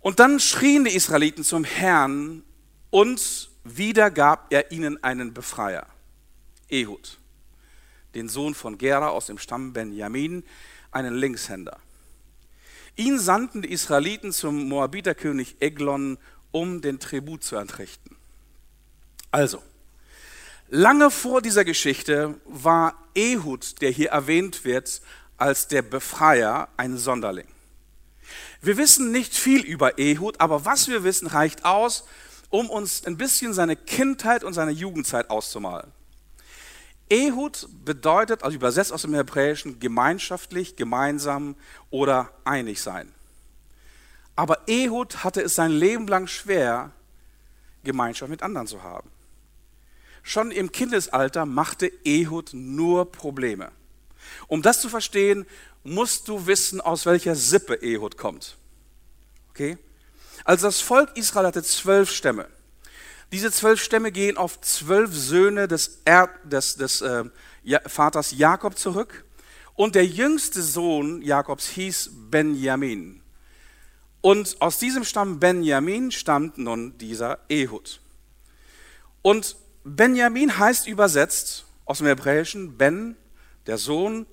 Und 0.00 0.20
dann 0.20 0.38
schrien 0.38 0.84
die 0.84 0.94
Israeliten 0.94 1.44
zum 1.44 1.64
Herrn 1.64 2.44
und 2.90 3.50
wieder 3.64 4.10
gab 4.10 4.52
er 4.52 4.70
ihnen 4.70 5.02
einen 5.02 5.32
Befreier, 5.32 5.86
Ehud, 6.68 7.18
den 8.14 8.28
Sohn 8.28 8.54
von 8.54 8.78
Gera 8.78 9.08
aus 9.08 9.26
dem 9.26 9.38
Stamm 9.38 9.72
Benjamin, 9.72 10.44
einen 10.90 11.14
Linkshänder. 11.14 11.78
Ihn 12.96 13.18
sandten 13.18 13.62
die 13.62 13.72
Israeliten 13.72 14.32
zum 14.32 14.68
Moabiterkönig 14.68 15.56
Eglon, 15.60 16.18
um 16.52 16.80
den 16.80 17.00
Tribut 17.00 17.42
zu 17.42 17.56
entrichten. 17.56 18.16
Also, 19.32 19.60
lange 20.68 21.10
vor 21.10 21.42
dieser 21.42 21.64
Geschichte 21.64 22.34
war 22.44 22.96
Ehud, 23.14 23.80
der 23.80 23.90
hier 23.90 24.10
erwähnt 24.10 24.64
wird, 24.64 25.00
als 25.36 25.66
der 25.66 25.82
Befreier 25.82 26.68
ein 26.76 26.96
Sonderling. 26.96 27.48
Wir 28.62 28.76
wissen 28.76 29.10
nicht 29.10 29.34
viel 29.34 29.62
über 29.62 29.98
Ehud, 29.98 30.40
aber 30.40 30.64
was 30.64 30.88
wir 30.88 31.02
wissen, 31.02 31.26
reicht 31.26 31.64
aus, 31.64 32.04
um 32.54 32.70
uns 32.70 33.04
ein 33.04 33.16
bisschen 33.16 33.52
seine 33.52 33.74
Kindheit 33.74 34.44
und 34.44 34.52
seine 34.52 34.70
Jugendzeit 34.70 35.28
auszumalen. 35.28 35.90
Ehud 37.10 37.68
bedeutet, 37.84 38.44
also 38.44 38.54
übersetzt 38.54 38.92
aus 38.92 39.02
dem 39.02 39.12
Hebräischen, 39.12 39.80
gemeinschaftlich, 39.80 40.76
gemeinsam 40.76 41.56
oder 41.90 42.30
einig 42.44 42.80
sein. 42.80 43.12
Aber 44.36 44.68
Ehud 44.68 45.24
hatte 45.24 45.42
es 45.42 45.56
sein 45.56 45.72
Leben 45.72 46.06
lang 46.06 46.28
schwer, 46.28 46.92
Gemeinschaft 47.82 48.30
mit 48.30 48.44
anderen 48.44 48.68
zu 48.68 48.84
haben. 48.84 49.10
Schon 50.22 50.52
im 50.52 50.70
Kindesalter 50.70 51.46
machte 51.46 51.90
Ehud 52.04 52.50
nur 52.52 53.10
Probleme. 53.10 53.72
Um 54.46 54.62
das 54.62 54.80
zu 54.80 54.88
verstehen, 54.88 55.44
musst 55.82 56.28
du 56.28 56.46
wissen, 56.46 56.80
aus 56.80 57.04
welcher 57.04 57.34
Sippe 57.34 57.74
Ehud 57.82 58.16
kommt. 58.16 58.56
Okay? 59.50 59.76
Also 60.44 60.66
das 60.66 60.80
Volk 60.80 61.16
Israel 61.16 61.46
hatte 61.46 61.62
zwölf 61.62 62.10
Stämme. 62.10 62.46
Diese 63.32 63.50
zwölf 63.50 63.82
Stämme 63.82 64.12
gehen 64.12 64.36
auf 64.36 64.60
zwölf 64.60 65.12
Söhne 65.12 65.66
des, 65.66 66.02
er 66.04 66.28
des, 66.44 66.76
des 66.76 67.00
äh, 67.00 67.24
Vaters 67.86 68.32
Jakob 68.32 68.78
zurück. 68.78 69.24
Und 69.74 69.94
der 69.96 70.06
jüngste 70.06 70.62
Sohn 70.62 71.20
Jakobs 71.22 71.66
hieß 71.68 72.10
Benjamin. 72.30 73.22
Und 74.20 74.60
aus 74.60 74.78
diesem 74.78 75.04
Stamm 75.04 75.40
Benjamin 75.40 76.12
stammt 76.12 76.58
nun 76.58 76.96
dieser 76.98 77.40
Ehud. 77.48 78.00
Und 79.22 79.56
Benjamin 79.82 80.56
heißt 80.56 80.86
übersetzt 80.86 81.66
aus 81.84 81.98
dem 81.98 82.06
Hebräischen 82.06 82.78
Ben, 82.78 83.16
der 83.66 83.78
Sohn, 83.78 84.26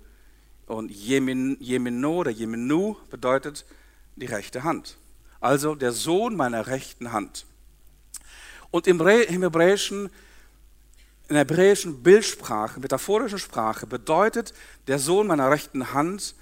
und 0.67 0.89
Jemin, 0.89 1.57
Jemino 1.59 2.19
oder 2.19 2.31
Jeminu 2.31 2.95
bedeutet 3.09 3.65
die 4.15 4.25
rechte 4.25 4.63
Hand. 4.63 4.97
Also 5.41 5.75
der 5.75 5.91
Sohn 5.91 6.35
meiner 6.35 6.67
rechten 6.67 7.11
Hand. 7.11 7.45
Und 8.69 8.87
im, 8.87 9.05
Hebräischen, 9.05 10.05
in 11.27 11.35
der 11.35 11.39
hebräischen 11.39 12.03
Bildsprache, 12.03 12.79
metaphorischen 12.79 13.39
Sprache, 13.39 13.85
bedeutet 13.85 14.53
der 14.87 14.99
Sohn 14.99 15.27
meiner 15.27 15.49
rechten 15.51 15.93
Hand 15.93 16.35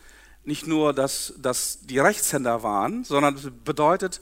nicht 0.44 0.68
nur, 0.68 0.94
dass, 0.94 1.34
dass 1.38 1.80
die 1.82 2.00
Rechtshänder 2.00 2.64
waren, 2.64 3.04
sondern 3.04 3.40
bedeutet 3.64 4.22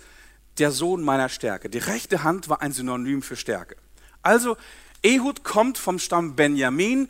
der 0.57 0.71
Sohn 0.71 1.01
meiner 1.01 1.29
Stärke. 1.29 1.69
Die 1.69 1.77
rechte 1.77 2.23
Hand 2.23 2.49
war 2.49 2.61
ein 2.61 2.71
Synonym 2.71 3.21
für 3.21 3.35
Stärke. 3.35 3.75
Also 4.21 4.57
Ehud 5.03 5.43
kommt 5.43 5.77
vom 5.77 5.99
Stamm 5.99 6.35
Benjamin, 6.35 7.09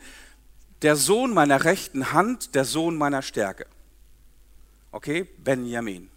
der 0.82 0.96
Sohn 0.96 1.34
meiner 1.34 1.64
rechten 1.64 2.12
Hand, 2.12 2.54
der 2.54 2.64
Sohn 2.64 2.96
meiner 2.96 3.22
Stärke. 3.22 3.66
Okay, 4.92 5.26
Benjamin. 5.38 6.10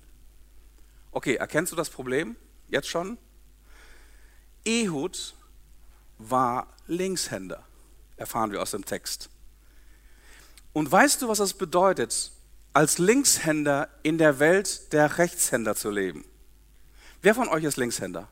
Okay, 1.11 1.35
erkennst 1.35 1.71
du 1.71 1.75
das 1.75 1.89
Problem 1.89 2.35
jetzt 2.69 2.87
schon? 2.87 3.17
Ehud 4.63 5.35
war 6.17 6.67
Linkshänder, 6.87 7.63
erfahren 8.17 8.51
wir 8.51 8.61
aus 8.61 8.71
dem 8.71 8.85
Text. 8.85 9.29
Und 10.73 10.91
weißt 10.91 11.21
du, 11.21 11.27
was 11.27 11.39
das 11.39 11.53
bedeutet, 11.53 12.31
als 12.73 12.97
Linkshänder 12.97 13.89
in 14.03 14.17
der 14.17 14.39
Welt 14.39 14.93
der 14.93 15.17
Rechtshänder 15.17 15.75
zu 15.75 15.89
leben? 15.89 16.23
Wer 17.21 17.35
von 17.35 17.49
euch 17.49 17.63
ist 17.63 17.77
Linkshänder? 17.77 18.29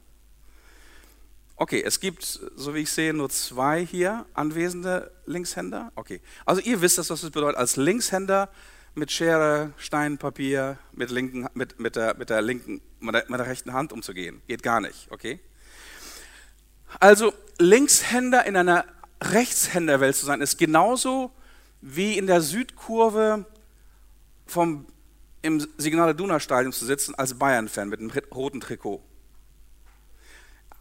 Okay, 1.57 1.83
es 1.85 1.99
gibt, 1.99 2.23
so 2.23 2.73
wie 2.73 2.79
ich 2.79 2.91
sehe, 2.91 3.13
nur 3.13 3.29
zwei 3.29 3.85
hier 3.85 4.25
anwesende 4.33 5.11
Linkshänder. 5.25 5.91
Okay, 5.95 6.21
also 6.45 6.61
ihr 6.61 6.79
wisst, 6.79 6.97
was 6.99 7.07
das 7.07 7.21
bedeutet, 7.21 7.57
als 7.57 7.75
Linkshänder 7.75 8.49
mit 8.95 9.11
Schere, 9.11 9.73
Stein, 9.77 10.17
Papier, 10.17 10.77
mit, 10.91 11.11
linken, 11.11 11.47
mit, 11.53 11.79
mit, 11.79 11.95
der, 11.95 12.15
mit, 12.17 12.29
der 12.29 12.41
linken, 12.41 12.81
mit 12.99 13.15
der, 13.15 13.25
mit 13.27 13.39
der 13.39 13.47
rechten 13.47 13.73
Hand 13.73 13.93
umzugehen. 13.93 14.41
Geht 14.47 14.63
gar 14.63 14.81
nicht, 14.81 15.07
okay? 15.11 15.39
Also 16.99 17.33
Linkshänder 17.59 18.45
in 18.45 18.55
einer 18.55 18.85
Rechtshänderwelt 19.21 20.15
zu 20.15 20.25
sein, 20.25 20.41
ist 20.41 20.57
genauso 20.57 21.31
wie 21.81 22.17
in 22.17 22.27
der 22.27 22.41
Südkurve 22.41 23.45
vom, 24.45 24.85
im 25.41 25.65
Signal 25.77 26.11
Iduna 26.11 26.39
Stadion 26.39 26.73
zu 26.73 26.85
sitzen 26.85 27.15
als 27.15 27.37
Bayern-Fan 27.37 27.89
mit 27.89 27.99
einem 27.99 28.11
roten 28.33 28.59
Trikot. 28.59 29.01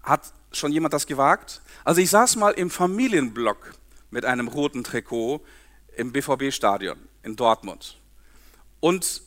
Hat 0.02 0.32
schon 0.52 0.72
jemand 0.72 0.94
das 0.94 1.06
gewagt? 1.06 1.60
Also 1.84 2.00
ich 2.00 2.10
saß 2.10 2.36
mal 2.36 2.52
im 2.52 2.70
Familienblock 2.70 3.74
mit 4.10 4.24
einem 4.24 4.48
roten 4.48 4.82
Trikot 4.82 5.44
im 5.96 6.12
BVB-Stadion 6.12 7.07
in 7.28 7.36
Dortmund. 7.36 7.98
Und 8.80 9.22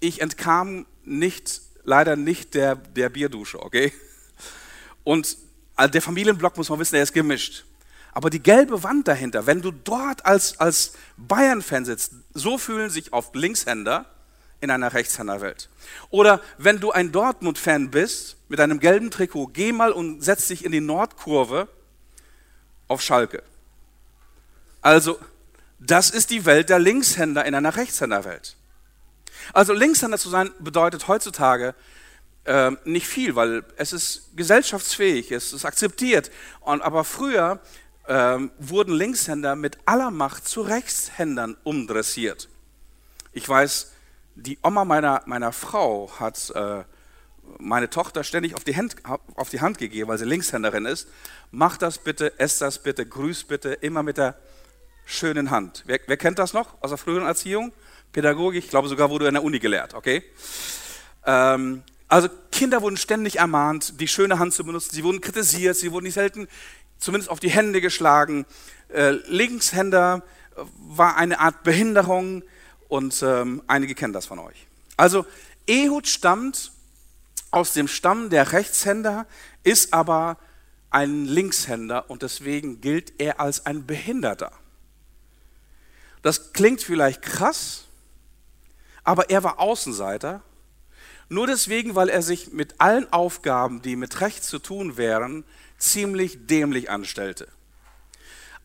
ich 0.00 0.20
entkam 0.20 0.86
nicht, 1.04 1.60
leider 1.84 2.16
nicht 2.16 2.54
der, 2.54 2.76
der 2.76 3.08
Bierdusche, 3.10 3.62
okay? 3.62 3.92
Und 5.02 5.36
also 5.76 5.92
der 5.92 6.02
Familienblock, 6.02 6.56
muss 6.56 6.68
man 6.68 6.78
wissen, 6.78 6.94
der 6.94 7.02
ist 7.02 7.12
gemischt. 7.12 7.64
Aber 8.12 8.30
die 8.30 8.42
gelbe 8.42 8.82
Wand 8.84 9.08
dahinter, 9.08 9.46
wenn 9.46 9.60
du 9.60 9.72
dort 9.72 10.24
als, 10.24 10.60
als 10.60 10.92
Bayern-Fan 11.16 11.84
sitzt, 11.84 12.12
so 12.32 12.58
fühlen 12.58 12.88
sich 12.88 13.12
oft 13.12 13.34
Linkshänder 13.34 14.06
in 14.60 14.70
einer 14.70 14.92
Rechtshänderwelt. 14.92 15.68
Oder 16.10 16.40
wenn 16.56 16.78
du 16.78 16.92
ein 16.92 17.10
Dortmund-Fan 17.10 17.90
bist, 17.90 18.36
mit 18.48 18.60
einem 18.60 18.78
gelben 18.78 19.10
Trikot, 19.10 19.48
geh 19.48 19.72
mal 19.72 19.90
und 19.90 20.22
setz 20.22 20.46
dich 20.46 20.64
in 20.64 20.70
die 20.70 20.80
Nordkurve 20.80 21.66
auf 22.86 23.02
Schalke. 23.02 23.42
Also, 24.80 25.18
das 25.86 26.10
ist 26.10 26.30
die 26.30 26.44
Welt 26.44 26.70
der 26.70 26.78
Linkshänder 26.78 27.44
in 27.44 27.54
einer 27.54 27.76
Rechtshänderwelt. 27.76 28.56
Also 29.52 29.72
Linkshänder 29.72 30.18
zu 30.18 30.30
sein 30.30 30.50
bedeutet 30.58 31.08
heutzutage 31.08 31.74
äh, 32.44 32.70
nicht 32.84 33.06
viel, 33.06 33.36
weil 33.36 33.64
es 33.76 33.92
ist 33.92 34.30
gesellschaftsfähig, 34.36 35.30
es 35.30 35.52
ist 35.52 35.64
akzeptiert. 35.64 36.30
Und, 36.60 36.82
aber 36.82 37.04
früher 37.04 37.60
äh, 38.06 38.38
wurden 38.58 38.94
Linkshänder 38.94 39.56
mit 39.56 39.78
aller 39.84 40.10
Macht 40.10 40.48
zu 40.48 40.62
Rechtshändern 40.62 41.56
umdressiert. 41.64 42.48
Ich 43.32 43.46
weiß, 43.48 43.92
die 44.36 44.58
Oma 44.62 44.84
meiner, 44.84 45.22
meiner 45.26 45.52
Frau 45.52 46.10
hat 46.18 46.50
äh, 46.54 46.84
meine 47.58 47.90
Tochter 47.90 48.24
ständig 48.24 48.54
auf 48.54 48.64
die, 48.64 48.76
Hand, 48.76 48.96
auf 49.34 49.50
die 49.50 49.60
Hand 49.60 49.76
gegeben, 49.76 50.08
weil 50.08 50.18
sie 50.18 50.24
Linkshänderin 50.24 50.86
ist. 50.86 51.08
Mach 51.50 51.76
das 51.76 51.98
bitte, 51.98 52.38
ess 52.38 52.58
das 52.58 52.78
bitte, 52.78 53.04
grüß 53.04 53.44
bitte, 53.44 53.74
immer 53.74 54.02
mit 54.02 54.16
der 54.16 54.36
schönen 55.04 55.50
Hand. 55.50 55.84
Wer, 55.86 56.00
wer 56.06 56.16
kennt 56.16 56.38
das 56.38 56.52
noch 56.52 56.80
aus 56.82 56.90
der 56.90 56.98
früheren 56.98 57.26
Erziehung? 57.26 57.72
Pädagogik, 58.12 58.64
ich 58.64 58.70
glaube 58.70 58.88
sogar 58.88 59.10
wurde 59.10 59.26
in 59.26 59.34
der 59.34 59.42
Uni 59.42 59.58
gelehrt, 59.58 59.94
okay? 59.94 60.22
Ähm, 61.26 61.82
also 62.08 62.28
Kinder 62.52 62.82
wurden 62.82 62.96
ständig 62.96 63.38
ermahnt, 63.38 64.00
die 64.00 64.08
schöne 64.08 64.38
Hand 64.38 64.54
zu 64.54 64.64
benutzen. 64.64 64.94
Sie 64.94 65.04
wurden 65.04 65.20
kritisiert, 65.20 65.76
sie 65.76 65.90
wurden 65.90 66.04
nicht 66.04 66.14
selten 66.14 66.48
zumindest 66.98 67.30
auf 67.30 67.40
die 67.40 67.50
Hände 67.50 67.80
geschlagen. 67.80 68.46
Äh, 68.88 69.10
Linkshänder 69.26 70.22
war 70.76 71.16
eine 71.16 71.40
Art 71.40 71.62
Behinderung 71.64 72.42
und 72.88 73.22
ähm, 73.22 73.62
einige 73.66 73.94
kennen 73.94 74.12
das 74.12 74.26
von 74.26 74.38
euch. 74.38 74.66
Also 74.96 75.26
Ehud 75.66 76.06
stammt 76.06 76.72
aus 77.50 77.72
dem 77.72 77.88
Stamm 77.88 78.30
der 78.30 78.52
Rechtshänder, 78.52 79.26
ist 79.62 79.92
aber 79.92 80.38
ein 80.90 81.24
Linkshänder 81.24 82.08
und 82.10 82.22
deswegen 82.22 82.80
gilt 82.80 83.14
er 83.18 83.40
als 83.40 83.66
ein 83.66 83.86
Behinderter. 83.86 84.52
Das 86.24 86.54
klingt 86.54 86.80
vielleicht 86.80 87.20
krass, 87.20 87.84
aber 89.04 89.28
er 89.28 89.44
war 89.44 89.60
Außenseiter. 89.60 90.40
Nur 91.28 91.46
deswegen, 91.46 91.94
weil 91.96 92.08
er 92.08 92.22
sich 92.22 92.50
mit 92.50 92.80
allen 92.80 93.12
Aufgaben, 93.12 93.82
die 93.82 93.94
mit 93.94 94.22
Recht 94.22 94.42
zu 94.42 94.58
tun 94.58 94.96
wären, 94.96 95.44
ziemlich 95.76 96.46
dämlich 96.46 96.88
anstellte. 96.88 97.46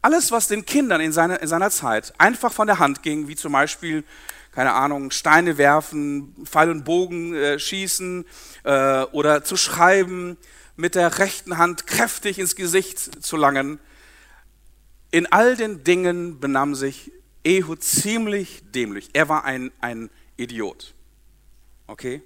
Alles, 0.02 0.32
was 0.32 0.48
den 0.48 0.66
Kindern 0.66 1.02
in 1.02 1.12
seiner, 1.12 1.42
in 1.42 1.50
seiner 1.50 1.70
Zeit 1.70 2.14
einfach 2.18 2.54
von 2.54 2.66
der 2.66 2.80
Hand 2.80 3.04
ging, 3.04 3.28
wie 3.28 3.36
zum 3.36 3.52
Beispiel, 3.52 4.06
keine 4.54 4.72
Ahnung, 4.72 5.12
Steine 5.12 5.58
werfen, 5.58 6.34
Pfeil 6.46 6.70
und 6.70 6.86
Bogen 6.86 7.36
äh, 7.36 7.60
schießen 7.60 8.26
äh, 8.64 9.02
oder 9.12 9.44
zu 9.44 9.58
schreiben, 9.58 10.38
mit 10.78 10.96
der 10.96 11.20
rechten 11.20 11.58
Hand 11.58 11.88
kräftig 11.88 12.40
ins 12.40 12.56
Gesicht 12.56 13.22
zu 13.22 13.36
langen, 13.36 13.82
in 15.12 15.30
all 15.30 15.58
den 15.58 15.84
Dingen 15.84 16.40
benahm 16.40 16.74
sich 16.74 17.12
Ehud 17.44 17.84
ziemlich 17.84 18.64
dämlich. 18.72 19.10
Er 19.14 19.30
war 19.30 19.46
ein, 19.46 19.72
ein 19.80 20.10
Idiot. 20.38 20.94
Okay? 21.88 22.22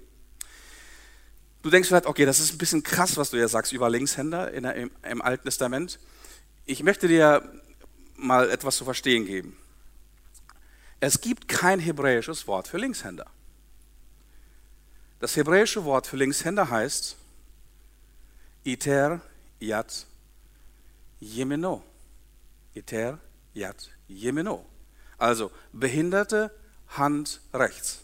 Du 1.62 1.70
denkst 1.70 1.88
vielleicht, 1.88 2.06
okay, 2.06 2.26
das 2.26 2.40
ist 2.40 2.52
ein 2.52 2.58
bisschen 2.58 2.82
krass, 2.82 3.16
was 3.16 3.30
du 3.30 3.38
ja 3.38 3.48
sagst 3.48 3.72
über 3.72 3.88
Linkshänder 3.88 4.52
in 4.52 4.64
der, 4.64 4.74
im, 4.74 4.90
im 5.02 5.22
Alten 5.22 5.44
Testament. 5.44 5.98
Ich 6.66 6.82
möchte 6.82 7.08
dir 7.08 7.42
mal 8.16 8.50
etwas 8.50 8.76
zu 8.76 8.84
verstehen 8.84 9.24
geben. 9.24 9.56
Es 11.00 11.20
gibt 11.20 11.48
kein 11.48 11.80
hebräisches 11.80 12.46
Wort 12.46 12.68
für 12.68 12.78
Linkshänder. 12.78 13.26
Das 15.20 15.36
hebräische 15.36 15.84
Wort 15.84 16.06
für 16.06 16.16
Linkshänder 16.16 16.68
heißt 16.68 17.16
Iter 18.64 19.20
Yat 19.60 20.06
Yemeno. 21.20 21.82
Iter 22.74 23.18
Yat 23.54 23.90
Yemeno. 24.08 24.66
Also 25.24 25.50
behinderte 25.72 26.50
Hand 26.86 27.40
rechts. 27.54 28.00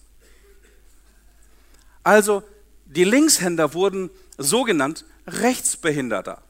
Also 2.02 2.42
die 2.86 3.04
Linkshänder 3.04 3.74
wurden 3.74 4.08
so 4.38 4.62
genannt 4.62 5.04
Rechtsbehinderter. 5.26 6.40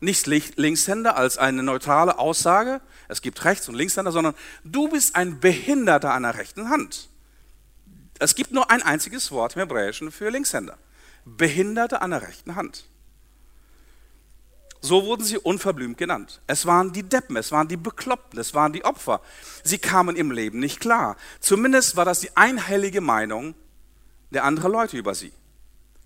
Nicht 0.00 0.26
Linkshänder 0.26 1.16
als 1.16 1.38
eine 1.38 1.62
neutrale 1.62 2.18
Aussage, 2.18 2.80
es 3.06 3.22
gibt 3.22 3.44
Rechts- 3.44 3.68
und 3.68 3.76
Linkshänder, 3.76 4.10
sondern 4.10 4.34
du 4.64 4.88
bist 4.88 5.14
ein 5.14 5.38
Behinderter 5.38 6.12
an 6.12 6.24
der 6.24 6.34
rechten 6.34 6.68
Hand. 6.68 7.08
Es 8.18 8.34
gibt 8.34 8.50
nur 8.50 8.72
ein 8.72 8.82
einziges 8.82 9.30
Wort 9.30 9.54
im 9.54 9.60
Hebräischen 9.60 10.10
für 10.10 10.30
Linkshänder. 10.30 10.76
Behinderte 11.24 12.02
an 12.02 12.10
der 12.10 12.22
rechten 12.22 12.56
Hand. 12.56 12.86
So 14.84 15.04
wurden 15.04 15.24
sie 15.24 15.38
unverblümt 15.38 15.96
genannt. 15.96 16.40
Es 16.48 16.66
waren 16.66 16.92
die 16.92 17.04
Deppen, 17.04 17.36
es 17.36 17.52
waren 17.52 17.68
die 17.68 17.76
Bekloppten, 17.76 18.40
es 18.40 18.52
waren 18.52 18.72
die 18.72 18.84
Opfer. 18.84 19.20
Sie 19.62 19.78
kamen 19.78 20.16
im 20.16 20.32
Leben 20.32 20.58
nicht 20.58 20.80
klar. 20.80 21.16
Zumindest 21.38 21.96
war 21.96 22.04
das 22.04 22.18
die 22.18 22.36
einhellige 22.36 23.00
Meinung 23.00 23.54
der 24.30 24.42
anderen 24.42 24.72
Leute 24.72 24.96
über 24.96 25.14
sie. 25.14 25.32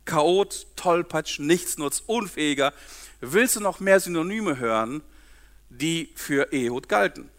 Chaot, 0.05 0.67
Tollpatsch, 0.77 1.41
Nichtsnutz, 1.41 2.03
Unfähiger. 2.07 2.75
Willst 3.23 3.57
du 3.57 3.61
noch 3.61 3.81
mehr 3.81 3.99
Synonyme 3.99 4.59
hören, 4.59 5.03
die 5.71 6.11
für 6.15 6.53
Ehud 6.53 6.89
galten? 6.89 7.31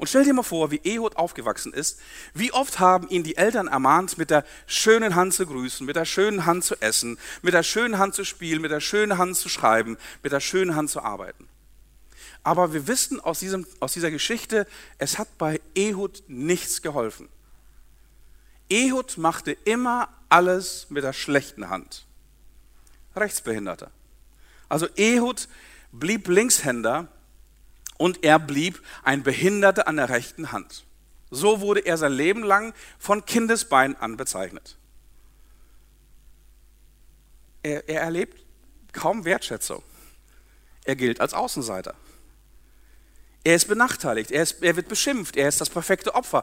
Und 0.00 0.06
stell 0.06 0.24
dir 0.24 0.32
mal 0.32 0.42
vor, 0.42 0.70
wie 0.70 0.80
Ehud 0.82 1.16
aufgewachsen 1.16 1.74
ist. 1.74 2.00
Wie 2.32 2.54
oft 2.54 2.78
haben 2.78 3.10
ihn 3.10 3.22
die 3.22 3.36
Eltern 3.36 3.68
ermahnt, 3.68 4.16
mit 4.16 4.30
der 4.30 4.46
schönen 4.66 5.14
Hand 5.14 5.34
zu 5.34 5.44
grüßen, 5.44 5.84
mit 5.84 5.94
der 5.94 6.06
schönen 6.06 6.46
Hand 6.46 6.64
zu 6.64 6.74
essen, 6.80 7.18
mit 7.42 7.52
der 7.52 7.62
schönen 7.62 7.98
Hand 7.98 8.14
zu 8.14 8.24
spielen, 8.24 8.62
mit 8.62 8.70
der 8.70 8.80
schönen 8.80 9.18
Hand 9.18 9.36
zu 9.36 9.50
schreiben, 9.50 9.98
mit 10.22 10.32
der 10.32 10.40
schönen 10.40 10.74
Hand 10.74 10.88
zu 10.88 11.02
arbeiten. 11.02 11.50
Aber 12.42 12.72
wir 12.72 12.86
wissen 12.86 13.20
aus, 13.20 13.40
diesem, 13.40 13.66
aus 13.78 13.92
dieser 13.92 14.10
Geschichte, 14.10 14.66
es 14.96 15.18
hat 15.18 15.36
bei 15.36 15.60
Ehud 15.74 16.22
nichts 16.28 16.80
geholfen. 16.80 17.28
Ehud 18.70 19.18
machte 19.18 19.52
immer 19.52 20.08
alles 20.30 20.86
mit 20.88 21.04
der 21.04 21.12
schlechten 21.12 21.68
Hand. 21.68 22.06
Rechtsbehinderter. 23.14 23.90
Also 24.66 24.86
Ehud 24.96 25.46
blieb 25.92 26.26
Linkshänder 26.26 27.08
und 28.00 28.24
er 28.24 28.38
blieb 28.38 28.82
ein 29.02 29.22
Behinderter 29.22 29.86
an 29.86 29.96
der 29.96 30.08
rechten 30.08 30.52
Hand. 30.52 30.86
So 31.30 31.60
wurde 31.60 31.80
er 31.80 31.98
sein 31.98 32.12
Leben 32.12 32.42
lang 32.42 32.72
von 32.98 33.26
Kindesbein 33.26 33.94
an 33.94 34.16
bezeichnet. 34.16 34.78
Er, 37.62 37.86
er 37.90 38.00
erlebt 38.00 38.42
kaum 38.92 39.26
Wertschätzung. 39.26 39.82
Er 40.86 40.96
gilt 40.96 41.20
als 41.20 41.34
Außenseiter. 41.34 41.94
Er 43.44 43.56
ist 43.56 43.68
benachteiligt, 43.68 44.30
er, 44.30 44.44
ist, 44.44 44.62
er 44.62 44.76
wird 44.76 44.88
beschimpft, 44.88 45.36
er 45.36 45.48
ist 45.48 45.60
das 45.60 45.68
perfekte 45.68 46.14
Opfer. 46.14 46.42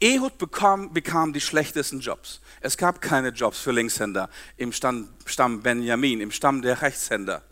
Ehud 0.00 0.38
bekam, 0.38 0.94
bekam, 0.94 1.34
die 1.34 1.42
schlechtesten 1.42 2.00
Jobs. 2.00 2.40
Es 2.62 2.78
gab 2.78 3.02
keine 3.02 3.28
Jobs 3.28 3.58
für 3.58 3.72
Linkshänder 3.72 4.30
im 4.56 4.72
Stamm, 4.72 5.10
Stamm 5.26 5.60
Benjamin, 5.62 6.22
im 6.22 6.30
Stamm 6.30 6.62
der 6.62 6.80
Rechtshänder. 6.80 7.42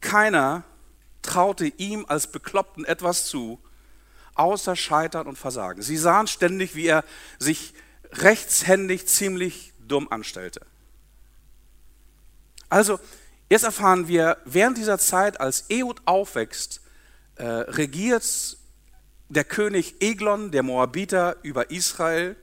Keiner 0.00 0.62
traute 1.22 1.66
ihm 1.66 2.04
als 2.08 2.26
Bekloppten 2.26 2.84
etwas 2.84 3.26
zu, 3.26 3.60
außer 4.34 4.76
Scheitern 4.76 5.26
und 5.26 5.38
Versagen. 5.38 5.82
Sie 5.82 5.96
sahen 5.96 6.26
ständig, 6.26 6.74
wie 6.74 6.86
er 6.86 7.04
sich 7.38 7.74
rechtshändig 8.12 9.06
ziemlich 9.06 9.72
dumm 9.86 10.08
anstellte. 10.10 10.60
Also, 12.68 12.98
jetzt 13.50 13.64
erfahren 13.64 14.08
wir, 14.08 14.38
während 14.44 14.78
dieser 14.78 14.98
Zeit, 14.98 15.40
als 15.40 15.66
Ehud 15.68 16.00
aufwächst, 16.06 16.80
äh, 17.36 17.44
regiert 17.44 18.56
der 19.28 19.44
König 19.44 19.96
Eglon, 20.00 20.50
der 20.50 20.62
Moabiter, 20.62 21.36
über 21.42 21.70
Israel. 21.70 22.36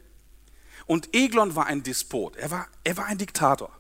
Und 0.86 1.16
Eglon 1.16 1.56
war 1.56 1.68
ein 1.68 1.84
Despot, 1.84 2.36
er 2.36 2.52
war, 2.52 2.68
er 2.84 2.98
war 2.98 3.06
ein 3.06 3.18
Diktator. 3.18 3.72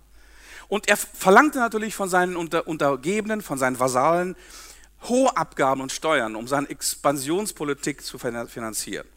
Und 0.67 0.88
er 0.88 0.97
verlangte 0.97 1.57
natürlich 1.57 1.95
von 1.95 2.09
seinen 2.09 2.35
Untergebenen, 2.35 3.41
von 3.41 3.57
seinen 3.57 3.79
Vasallen, 3.79 4.35
hohe 5.07 5.35
Abgaben 5.38 5.81
und 5.81 5.91
Steuern, 5.91 6.35
um 6.35 6.47
seine 6.47 6.69
Expansionspolitik 6.69 8.03
zu 8.03 8.17
finanzieren. 8.17 9.07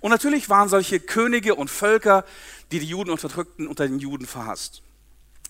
Und 0.00 0.10
natürlich 0.10 0.48
waren 0.48 0.68
solche 0.68 1.00
Könige 1.00 1.54
und 1.54 1.68
Völker, 1.68 2.24
die 2.70 2.78
die 2.78 2.86
Juden 2.86 3.10
unterdrückten, 3.10 3.66
unter 3.66 3.86
den 3.86 3.98
Juden 3.98 4.26
verhasst. 4.26 4.82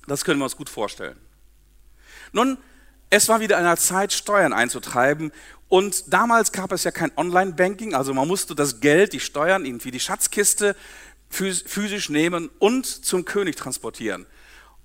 Das 0.07 0.25
können 0.25 0.41
wir 0.41 0.45
uns 0.45 0.57
gut 0.57 0.69
vorstellen. 0.69 1.19
Nun, 2.33 2.59
es 3.11 3.29
war 3.29 3.41
wieder 3.41 3.61
der 3.61 3.77
Zeit, 3.77 4.13
Steuern 4.13 4.53
einzutreiben. 4.53 5.33
Und 5.69 6.13
damals 6.13 6.53
gab 6.53 6.73
es 6.73 6.85
ja 6.85 6.91
kein 6.91 7.13
Online-Banking, 7.17 7.95
also 7.95 8.15
man 8.15 8.29
musste 8.29 8.55
das 8.55 8.81
Geld, 8.81 9.13
die 9.13 9.21
Steuern, 9.21 9.65
irgendwie 9.65 9.91
die 9.91 10.01
Schatzkiste 10.01 10.77
physisch 11.29 12.11
nehmen 12.11 12.51
und 12.59 12.87
zum 12.87 13.25
König 13.25 13.57
transportieren. 13.57 14.27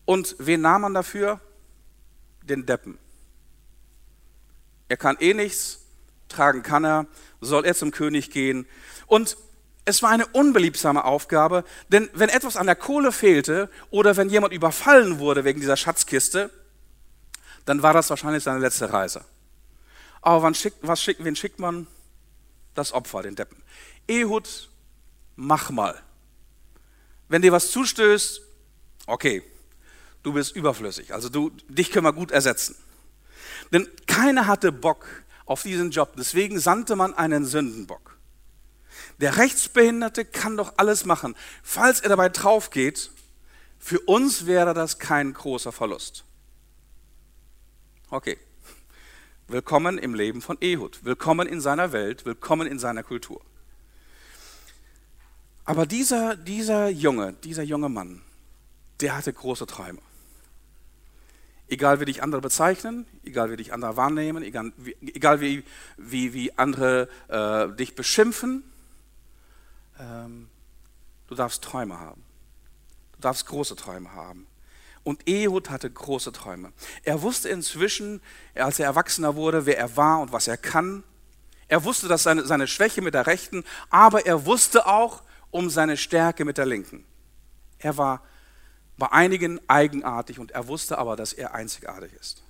Und 0.05 0.35
wen 0.39 0.61
nahm 0.61 0.81
man 0.81 0.93
dafür? 0.93 1.41
Den 2.41 2.65
Deppen. 2.65 2.97
Er 4.87 4.97
kann 4.97 5.17
eh 5.19 5.33
nichts, 5.33 5.79
tragen 6.29 6.63
kann 6.63 6.85
er, 6.85 7.07
soll 7.41 7.65
er 7.65 7.75
zum 7.75 7.91
König 7.91 8.31
gehen. 8.31 8.65
Und 9.05 9.37
es 9.85 10.03
war 10.03 10.09
eine 10.09 10.27
unbeliebsame 10.27 11.05
Aufgabe, 11.05 11.63
denn 11.89 12.09
wenn 12.13 12.29
etwas 12.29 12.57
an 12.57 12.65
der 12.65 12.75
Kohle 12.75 13.11
fehlte 13.11 13.69
oder 13.89 14.17
wenn 14.17 14.29
jemand 14.29 14.53
überfallen 14.53 15.19
wurde 15.19 15.45
wegen 15.45 15.61
dieser 15.61 15.77
Schatzkiste, 15.77 16.51
dann 17.65 17.83
war 17.83 17.93
das 17.93 18.09
wahrscheinlich 18.09 18.43
seine 18.43 18.59
letzte 18.59 18.91
Reise. 18.91 19.23
Aber 20.21 20.41
wann 20.43 20.55
schickt, 20.55 20.77
was 20.81 21.01
schickt, 21.01 21.23
wen 21.23 21.35
schickt 21.35 21.59
man? 21.59 21.87
Das 22.73 22.91
Opfer, 22.91 23.23
den 23.23 23.35
Deppen. 23.35 23.63
Ehud, 24.07 24.69
mach 25.35 25.69
mal. 25.69 26.01
Wenn 27.29 27.41
dir 27.41 27.51
was 27.51 27.71
zustößt, 27.71 28.41
okay, 29.05 29.43
du 30.23 30.33
bist 30.33 30.55
überflüssig. 30.55 31.13
Also 31.13 31.29
du, 31.29 31.49
dich 31.69 31.91
können 31.91 32.05
wir 32.05 32.13
gut 32.13 32.31
ersetzen. 32.31 32.75
Denn 33.71 33.87
keiner 34.05 34.47
hatte 34.47 34.71
Bock 34.71 35.05
auf 35.45 35.63
diesen 35.63 35.91
Job. 35.91 36.13
Deswegen 36.17 36.59
sandte 36.59 36.95
man 36.95 37.13
einen 37.13 37.45
Sündenbock. 37.45 38.17
Der 39.19 39.37
Rechtsbehinderte 39.37 40.25
kann 40.25 40.57
doch 40.57 40.73
alles 40.77 41.05
machen. 41.05 41.35
Falls 41.63 41.99
er 42.01 42.09
dabei 42.09 42.29
drauf 42.29 42.69
geht, 42.69 43.11
für 43.79 43.99
uns 44.01 44.45
wäre 44.45 44.73
das 44.73 44.99
kein 44.99 45.33
großer 45.33 45.71
Verlust. 45.71 46.23
Okay. 48.09 48.37
Willkommen 49.47 49.97
im 49.97 50.13
Leben 50.13 50.41
von 50.41 50.57
Ehud. 50.59 51.05
Willkommen 51.05 51.47
in 51.47 51.61
seiner 51.61 51.93
Welt. 51.93 52.25
Willkommen 52.25 52.67
in 52.67 52.79
seiner 52.79 53.03
Kultur. 53.03 53.41
Aber 55.63 55.85
dieser, 55.85 56.35
dieser 56.35 56.89
Junge, 56.89 57.33
dieser 57.43 57.63
junge 57.63 57.89
Mann, 57.89 58.21
der 58.99 59.15
hatte 59.15 59.31
große 59.31 59.65
Träume. 59.65 60.01
Egal 61.69 61.99
wie 61.99 62.05
dich 62.05 62.23
andere 62.23 62.41
bezeichnen, 62.41 63.05
egal 63.23 63.51
wie 63.51 63.57
dich 63.57 63.73
andere 63.73 63.97
wahrnehmen, 63.97 64.41
egal, 64.41 65.41
wie, 65.41 65.63
wie, 65.97 66.33
wie 66.33 66.57
andere 66.57 67.09
äh, 67.27 67.75
dich 67.75 67.93
beschimpfen, 67.93 68.63
ähm, 69.99 70.47
du 71.27 71.35
darfst 71.35 71.63
Träume 71.63 71.99
haben. 71.99 72.23
Du 73.13 73.21
darfst 73.21 73.45
große 73.47 73.75
Träume 73.75 74.13
haben. 74.13 74.47
Und 75.03 75.27
Ehud 75.27 75.69
hatte 75.69 75.89
große 75.89 76.31
Träume. 76.31 76.71
Er 77.03 77.21
wusste 77.21 77.49
inzwischen, 77.49 78.21
als 78.55 78.79
er 78.79 78.85
erwachsener 78.85 79.35
wurde, 79.35 79.65
wer 79.65 79.77
er 79.77 79.95
war 79.97 80.19
und 80.19 80.31
was 80.31 80.47
er 80.47 80.57
kann. 80.57 81.03
Er 81.67 81.83
wusste, 81.83 82.07
dass 82.07 82.23
seine, 82.23 82.45
seine 82.45 82.67
Schwäche 82.67 83.01
mit 83.01 83.13
der 83.13 83.27
Rechten, 83.27 83.63
aber 83.89 84.25
er 84.25 84.45
wusste 84.45 84.85
auch 84.85 85.23
um 85.51 85.69
seine 85.69 85.97
Stärke 85.97 86.45
mit 86.45 86.57
der 86.57 86.65
Linken. 86.65 87.05
Er 87.79 87.97
war 87.97 88.21
bei 88.97 89.11
einigen 89.11 89.59
eigenartig 89.67 90.39
und 90.39 90.51
er 90.51 90.67
wusste 90.67 90.97
aber, 90.97 91.15
dass 91.15 91.33
er 91.33 91.53
einzigartig 91.53 92.13
ist. 92.13 92.43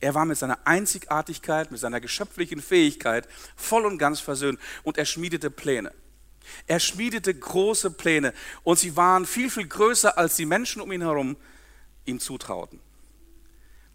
Er 0.00 0.14
war 0.14 0.24
mit 0.24 0.38
seiner 0.38 0.66
Einzigartigkeit, 0.66 1.70
mit 1.70 1.80
seiner 1.80 2.00
geschöpflichen 2.00 2.60
Fähigkeit 2.60 3.26
voll 3.56 3.84
und 3.84 3.98
ganz 3.98 4.20
versöhnt 4.20 4.60
und 4.84 4.98
er 4.98 5.06
schmiedete 5.06 5.50
Pläne. 5.50 5.92
Er 6.66 6.80
schmiedete 6.80 7.34
große 7.34 7.90
Pläne 7.90 8.32
und 8.62 8.78
sie 8.78 8.96
waren 8.96 9.26
viel, 9.26 9.50
viel 9.50 9.66
größer, 9.66 10.16
als 10.16 10.36
die 10.36 10.46
Menschen 10.46 10.80
um 10.80 10.92
ihn 10.92 11.02
herum 11.02 11.36
ihm 12.04 12.20
zutrauten. 12.20 12.80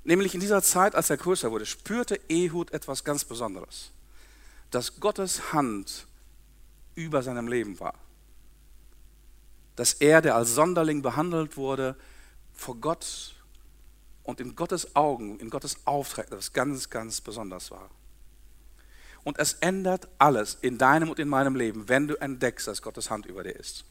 Nämlich 0.04 0.34
in 0.34 0.42
dieser 0.42 0.62
Zeit, 0.62 0.96
als 0.96 1.10
er 1.10 1.18
größer 1.18 1.52
wurde, 1.52 1.66
spürte 1.66 2.20
Ehud 2.28 2.72
etwas 2.72 3.04
ganz 3.04 3.24
Besonderes, 3.24 3.92
dass 4.70 5.00
Gottes 5.00 5.54
Hand 5.54 6.08
über 6.96 7.24
seinem 7.24 7.48
Leben 7.48 7.80
war 7.80 8.03
dass 9.76 9.94
er, 9.94 10.22
der 10.22 10.36
als 10.36 10.54
Sonderling 10.54 11.02
behandelt 11.02 11.58
wurde, 11.58 11.96
vor 12.54 12.76
Gott 12.78 13.36
und 14.24 14.40
in 14.40 14.56
Gottes 14.56 14.96
Augen, 14.96 15.40
in 15.40 15.50
Gottes 15.50 15.78
Auftrag, 15.86 16.30
das 16.30 16.54
ganz, 16.54 16.90
ganz 16.90 17.22
besonders 17.22 17.72
war. 17.72 17.90
Und 19.24 19.40
es 19.40 19.54
ändert 19.54 20.08
alles 20.18 20.58
in 20.62 20.78
deinem 20.78 21.10
und 21.10 21.20
in 21.20 21.30
meinem 21.30 21.56
Leben, 21.56 21.88
wenn 21.88 22.08
du 22.08 22.16
entdeckst, 22.16 22.68
dass 22.68 22.82
Gottes 22.82 23.10
Hand 23.10 23.26
über 23.26 23.44
dir 23.44 23.56
ist. 23.56 23.86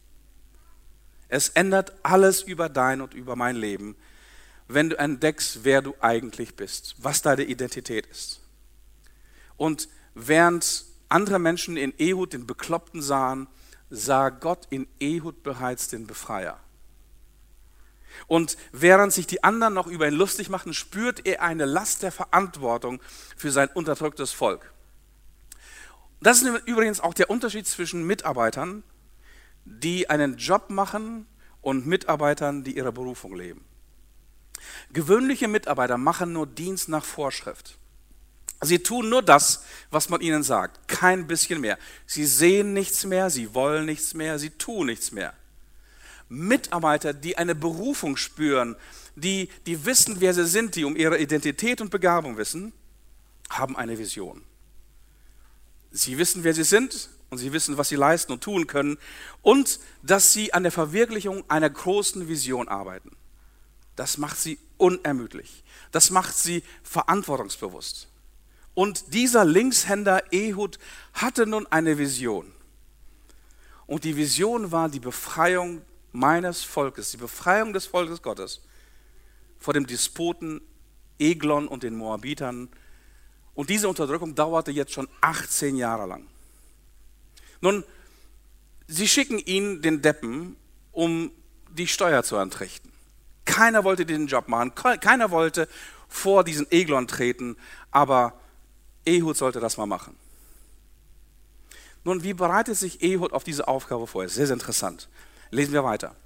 Es 1.29 1.49
ändert 1.51 1.95
alles 2.03 2.43
über 2.43 2.69
dein 2.69 3.01
und 3.01 3.15
über 3.15 3.37
mein 3.37 3.57
Leben, 3.57 3.97
wenn 4.69 4.91
du 4.91 4.99
entdeckst, 4.99 5.65
wer 5.65 5.81
du 5.81 5.95
eigentlich 6.01 6.57
bist, 6.57 6.97
was 6.99 7.23
deine 7.23 7.45
Identität 7.45 8.07
ist. 8.07 8.41
Und 9.57 9.89
während 10.15 10.85
andere 11.09 11.39
Menschen 11.39 11.77
in 11.77 11.95
Ehud 11.99 12.33
den 12.33 12.47
Bekloppten 12.47 13.01
sahen, 13.01 13.49
sah 13.93 14.31
Gott 14.31 14.67
in 14.71 14.89
Ehud 15.01 15.43
bereits 15.43 15.89
den 15.89 16.07
Befreier. 16.07 16.59
Und 18.27 18.57
während 18.73 19.13
sich 19.13 19.27
die 19.27 19.45
anderen 19.45 19.75
noch 19.75 19.87
über 19.87 20.09
ihn 20.09 20.15
lustig 20.15 20.49
machten, 20.49 20.73
spürt 20.73 21.27
er 21.27 21.43
eine 21.43 21.67
Last 21.67 22.03
der 22.03 22.11
Verantwortung 22.11 23.01
für 23.37 23.51
sein 23.51 23.69
unterdrücktes 23.69 24.33
Volk. 24.33 24.73
Das 26.21 26.41
ist 26.41 26.67
übrigens 26.67 27.01
auch 27.01 27.15
der 27.15 27.31
Unterschied 27.31 27.67
zwischen 27.67 28.07
Mitarbeitern, 28.07 28.83
die 29.65 30.09
einen 30.09 30.37
Job 30.37 30.71
machen 30.71 31.27
und 31.61 31.87
Mitarbeitern, 31.87 32.65
die 32.65 32.77
ihre 32.77 32.93
Berufung 32.93 33.35
leben. 33.35 33.65
Gewöhnliche 34.93 35.49
Mitarbeiter 35.49 35.99
machen 35.99 36.33
nur 36.33 36.47
Dienst 36.47 36.89
nach 36.89 37.05
Vorschrift. 37.05 37.79
Sie 38.63 38.79
tun 38.79 39.09
nur 39.09 39.23
das, 39.23 39.65
was 39.91 40.09
man 40.09 40.21
ihnen 40.21 40.45
sagt, 40.45 40.87
kein 40.87 41.27
bisschen 41.27 41.61
mehr. 41.61 41.79
Sie 42.07 42.25
sehen 42.25 42.73
nichts 42.73 43.05
mehr, 43.05 43.29
sie 43.29 43.55
wollen 43.55 43.85
nichts 43.87 44.15
mehr, 44.15 44.39
sie 44.39 44.51
tun 44.51 44.87
nichts 44.87 45.11
mehr. 45.11 45.35
Mitarbeiter, 46.29 47.13
die 47.13 47.37
eine 47.37 47.57
Berufung 47.57 48.17
spüren, 48.17 48.77
die, 49.17 49.49
die 49.67 49.85
wissen, 49.85 50.21
wer 50.21 50.33
sie 50.33 50.47
sind, 50.47 50.77
die 50.77 50.85
um 50.85 50.97
ihre 50.97 51.19
Identität 51.19 51.81
und 51.81 51.91
Begabung 51.91 52.37
wissen, 52.37 52.73
haben 53.51 53.77
eine 53.77 53.99
Vision. 53.99 54.43
Sie 55.91 56.17
wissen, 56.17 56.45
wer 56.45 56.55
sie 56.55 56.65
sind 56.65 57.11
und 57.31 57.39
sie 57.39 57.53
wissen, 57.53 57.77
was 57.77 57.89
sie 57.89 57.97
leisten 57.97 58.33
und 58.33 58.45
tun 58.45 58.69
können 58.69 58.97
und 59.43 59.81
dass 60.03 60.33
sie 60.33 60.55
an 60.55 60.63
der 60.63 60.73
Verwirklichung 60.73 61.45
einer 61.51 61.69
großen 61.69 62.29
Vision 62.29 62.69
arbeiten. 62.69 63.11
Das 63.97 64.19
macht 64.19 64.39
sie 64.39 64.59
unermüdlich. 64.79 65.65
Das 65.91 66.11
macht 66.11 66.35
sie 66.35 66.63
verantwortungsbewusst. 66.83 68.09
Und 68.75 69.15
dieser 69.15 69.45
Linkshänder 69.45 70.33
Ehud 70.33 70.79
hatte 71.13 71.47
nun 71.47 71.67
eine 71.67 71.99
Vision. 71.99 72.53
Und 73.87 74.05
die 74.05 74.17
Vision 74.17 74.73
war 74.73 74.89
die 74.89 75.01
Befreiung 75.01 75.83
meines 76.13 76.63
Volkes, 76.63 77.11
die 77.11 77.19
Befreiung 77.19 77.73
des 77.73 77.87
Volkes 77.87 78.23
Gottes 78.23 78.63
vor 79.59 79.75
dem 79.75 79.87
Despoten 79.87 80.61
Eglon 81.19 81.69
und 81.69 81.83
den 81.83 81.97
Moabitern. 81.97 82.69
Und 83.55 83.71
diese 83.71 83.89
Unterdrückung 83.89 84.35
dauerte 84.35 84.71
jetzt 84.71 84.93
schon 84.93 85.09
18 85.21 85.77
Jahre 85.77 86.07
lang. 86.07 86.27
Nun, 87.61 87.85
sie 88.89 89.07
schicken 89.07 89.39
ihn, 89.39 89.83
den 89.83 90.03
Deppen, 90.03 90.57
um 90.91 91.31
die 91.71 91.87
Steuer 91.87 92.23
zu 92.23 92.37
entrichten. 92.37 92.93
Keiner 93.45 93.85
wollte 93.85 94.07
den 94.07 94.27
Job 94.27 94.49
machen, 94.49 94.75
keiner 94.75 95.31
wollte 95.31 95.69
vor 96.09 96.45
diesen 96.45 96.71
Eglon 96.71 97.07
treten, 97.07 97.57
aber 97.91 98.35
Ehud 99.05 99.37
sollte 99.37 99.61
das 99.61 99.77
mal 99.77 99.87
machen. 99.87 100.17
Nun, 102.05 102.23
wie 102.23 102.35
bereitet 102.35 102.77
sich 102.77 103.03
Ehud 103.03 103.33
auf 103.33 103.45
diese 103.45 103.69
Aufgabe 103.69 104.07
vor? 104.07 104.29
Sehr, 104.29 104.47
sehr 104.47 104.55
interessant. 104.55 105.09
Lesen 105.51 105.73
wir 105.73 105.85
weiter. 105.85 106.17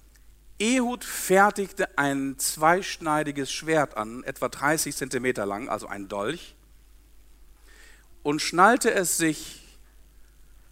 Ehud 0.58 1.04
fertigte 1.04 1.98
ein 1.98 2.38
zweischneidiges 2.38 3.52
Schwert 3.52 3.96
an, 3.96 4.24
etwa 4.24 4.48
30 4.48 4.96
Zentimeter 4.96 5.44
lang, 5.44 5.68
also 5.68 5.86
ein 5.86 6.08
Dolch, 6.08 6.54
und 8.22 8.40
schnallte 8.40 8.92
es 8.92 9.18
sich 9.18 9.62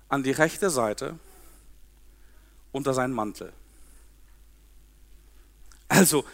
an 0.09 0.23
die 0.23 0.31
rechte 0.31 0.71
Seite 0.71 1.19
unter 2.73 2.95
seinen 2.95 3.13
Mantel. 3.13 3.53
Also, 5.89 6.25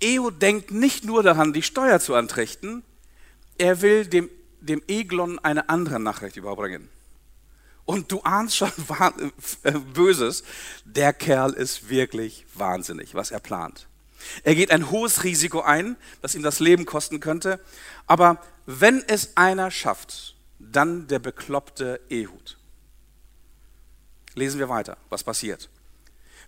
Ehud 0.00 0.40
denkt 0.40 0.70
nicht 0.70 1.04
nur 1.04 1.22
daran, 1.22 1.52
die 1.52 1.62
Steuer 1.62 2.00
zu 2.00 2.14
antrichten, 2.14 2.82
er 3.58 3.82
will 3.82 4.06
dem 4.06 4.30
dem 4.66 4.82
Eglon 4.88 5.38
eine 5.38 5.68
andere 5.68 6.00
Nachricht 6.00 6.36
überbringen. 6.36 6.88
Und 7.84 8.10
du 8.10 8.20
ahnst 8.22 8.56
schon 8.56 8.72
äh, 9.62 9.72
Böses. 9.72 10.42
Der 10.84 11.12
Kerl 11.12 11.52
ist 11.52 11.88
wirklich 11.88 12.44
wahnsinnig, 12.54 13.14
was 13.14 13.30
er 13.30 13.40
plant. 13.40 13.86
Er 14.42 14.54
geht 14.54 14.72
ein 14.72 14.90
hohes 14.90 15.24
Risiko 15.24 15.60
ein, 15.60 15.96
das 16.20 16.34
ihm 16.34 16.42
das 16.42 16.58
Leben 16.58 16.84
kosten 16.84 17.20
könnte. 17.20 17.60
Aber 18.06 18.42
wenn 18.66 19.04
es 19.06 19.36
einer 19.36 19.70
schafft, 19.70 20.34
dann 20.58 21.06
der 21.06 21.20
bekloppte 21.20 22.00
Ehud. 22.08 22.58
Lesen 24.34 24.58
wir 24.58 24.68
weiter, 24.68 24.96
was 25.08 25.22
passiert. 25.22 25.70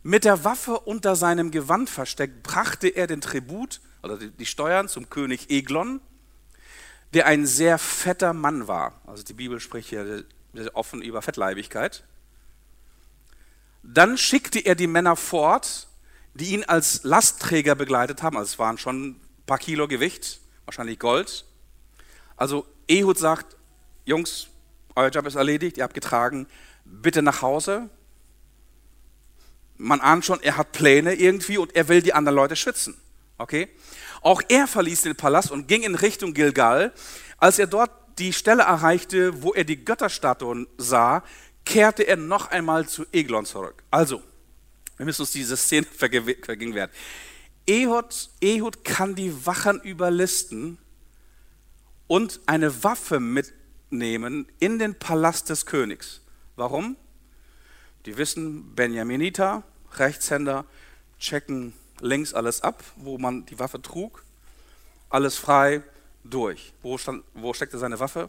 Mit 0.03 0.25
der 0.25 0.45
Waffe 0.45 0.79
unter 0.81 1.17
seinem 1.17 1.51
Gewand 1.51 1.91
versteckt, 1.91 2.43
brachte 2.43 2.89
er 2.89 3.07
den 3.07 3.21
Tribut, 3.21 3.81
oder 4.03 4.17
die 4.17 4.47
Steuern, 4.47 4.89
zum 4.89 5.11
König 5.11 5.51
Eglon, 5.51 6.01
der 7.14 7.27
ein 7.27 7.47
sehr 7.47 7.79
fetter 7.79 8.33
Mann 8.33 8.68
war. 8.68 9.01
Also 9.07 9.23
die 9.23 9.33
Bibel 9.33 9.61
spricht 9.61 9.88
hier 9.88 10.25
offen 10.75 11.03
über 11.03 11.23
Fettleibigkeit. 11.23 12.05
Dann 13.83 14.18
schickte 14.18 14.59
er 14.59 14.75
die 14.75 14.87
Männer 14.87 15.16
fort, 15.16 15.88
die 16.35 16.53
ihn 16.53 16.64
als 16.64 17.05
Lastträger 17.05 17.75
begleitet 17.75 18.23
haben. 18.23 18.37
Also 18.37 18.53
es 18.53 18.59
waren 18.59 18.79
schon 18.79 19.11
ein 19.11 19.21
paar 19.47 19.59
Kilo 19.59 19.88
Gewicht, 19.88 20.40
wahrscheinlich 20.64 20.99
Gold. 20.99 21.44
Also 22.37 22.66
Ehud 22.87 23.18
sagt, 23.18 23.57
Jungs, 24.05 24.49
euer 24.94 25.11
Job 25.11 25.27
ist 25.27 25.35
erledigt, 25.35 25.77
ihr 25.77 25.85
habt 25.85 25.94
getragen, 25.94 26.47
bitte 26.85 27.23
nach 27.23 27.42
Hause. 27.42 27.88
Man 29.77 30.01
ahnt 30.01 30.25
schon, 30.25 30.42
er 30.42 30.57
hat 30.57 30.73
Pläne 30.73 31.14
irgendwie 31.14 31.59
und 31.59 31.75
er 31.77 31.88
will 31.88 32.03
die 32.03 32.12
anderen 32.12 32.37
Leute 32.37 32.57
schützen. 32.57 33.01
Okay? 33.38 33.68
Auch 34.29 34.43
er 34.51 34.67
verließ 34.67 35.01
den 35.01 35.17
Palast 35.17 35.51
und 35.51 35.69
ging 35.69 35.85
in 35.85 35.95
Richtung 35.95 36.35
Gilgal. 36.35 36.93
Als 37.38 37.59
er 37.59 37.67
dort 37.67 37.91
die 38.19 38.35
Stelle 38.35 38.64
erreichte, 38.64 39.43
wo 39.43 39.55
er 39.55 39.64
die 39.64 39.83
Götterstatuen 39.83 40.67
sah, 40.77 41.25
kehrte 41.64 42.03
er 42.03 42.19
noch 42.19 42.51
einmal 42.51 42.87
zu 42.87 43.07
Eglon 43.11 43.47
zurück. 43.47 43.83
Also, 43.91 44.23
wir 44.99 45.07
müssen 45.07 45.23
uns 45.23 45.31
diese 45.31 45.57
Szene 45.57 45.87
vergegenwärtigen. 45.97 46.93
Ehud, 47.67 48.29
Ehud 48.43 48.85
kann 48.85 49.14
die 49.14 49.47
Wachen 49.47 49.81
überlisten 49.81 50.77
und 52.07 52.41
eine 52.45 52.85
Waffe 52.85 53.21
mitnehmen 53.21 54.47
in 54.59 54.79
den 54.79 54.99
Palast 54.99 55.49
des 55.49 55.64
Königs. 55.64 56.21
Warum? 56.55 56.97
Die 58.05 58.19
wissen, 58.19 58.75
Benjaminiter, 58.75 59.62
Rechtshänder, 59.93 60.67
checken 61.19 61.73
links 62.01 62.35
alles 62.35 62.63
ab, 62.63 62.83
wo 62.97 63.19
man 63.19 63.47
die 63.47 63.59
Waffe 63.59 63.81
trug, 63.81 64.23
alles 65.11 65.37
frei 65.37 65.83
durch. 66.25 66.73
Wo, 66.83 66.99
stand, 66.99 67.25
wo 67.35 67.53
steckte 67.55 67.79
seine 67.79 68.01
Waffe? 68.01 68.29